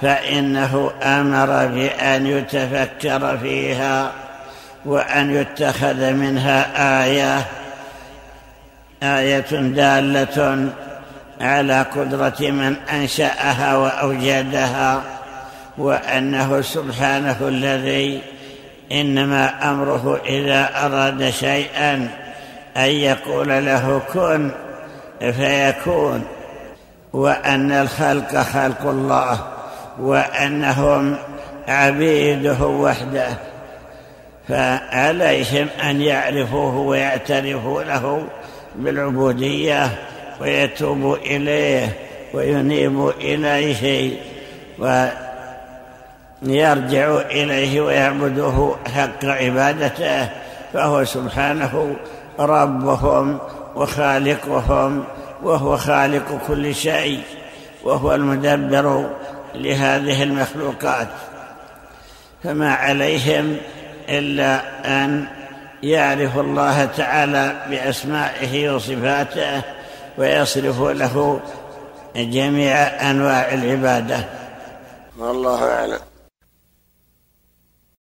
فإنه 0.00 0.90
أمر 1.02 1.66
بأن 1.66 2.26
يتفكر 2.26 3.38
فيها. 3.38 4.12
وأن 4.84 5.34
يتخذ 5.34 6.12
منها 6.12 6.66
آية 7.04 7.46
آية 9.02 9.50
دالة 9.50 10.68
على 11.40 11.82
قدرة 11.82 12.50
من 12.50 12.76
أنشأها 12.92 13.76
وأوجدها 13.76 15.02
وأنه 15.78 16.60
سبحانه 16.60 17.36
الذي 17.40 18.22
إنما 18.92 19.70
أمره 19.70 20.20
إذا 20.26 20.70
أراد 20.86 21.30
شيئا 21.30 22.08
أن 22.76 22.90
يقول 22.90 23.48
له 23.48 24.02
كن 24.12 24.50
فيكون 25.20 26.24
وأن 27.12 27.72
الخلق 27.72 28.36
خلق 28.36 28.86
الله 28.86 29.38
وأنهم 30.00 31.16
عبيده 31.68 32.66
وحده. 32.66 33.49
فعليهم 34.50 35.68
أن 35.84 36.02
يعرفوه 36.02 36.76
ويعترفوا 36.78 37.82
له 37.82 38.26
بالعبودية 38.76 39.88
ويتوبوا 40.40 41.16
إليه 41.16 41.96
وينيبوا 42.34 43.12
إليه 43.12 44.12
ويرجعوا 46.42 47.20
إليه 47.20 47.80
ويعبدوه 47.80 48.76
حق 48.94 49.24
عبادته 49.24 50.28
فهو 50.72 51.04
سبحانه 51.04 51.96
ربهم 52.38 53.38
وخالقهم 53.76 55.04
وهو 55.42 55.76
خالق 55.76 56.40
كل 56.48 56.74
شيء 56.74 57.20
وهو 57.84 58.14
المدبر 58.14 59.10
لهذه 59.54 60.22
المخلوقات. 60.22 61.08
فما 62.44 62.72
عليهم 62.74 63.56
إلا 64.10 64.60
أن 64.84 65.26
يعرف 65.82 66.38
الله 66.38 66.84
تعالى 66.84 67.52
بأسمائه 67.70 68.70
وصفاته 68.70 69.62
ويصرف 70.18 70.80
له 70.82 71.40
جميع 72.16 72.76
أنواع 73.10 73.52
العبادة. 73.52 74.24
والله 75.18 75.64
أعلم. 75.64 76.09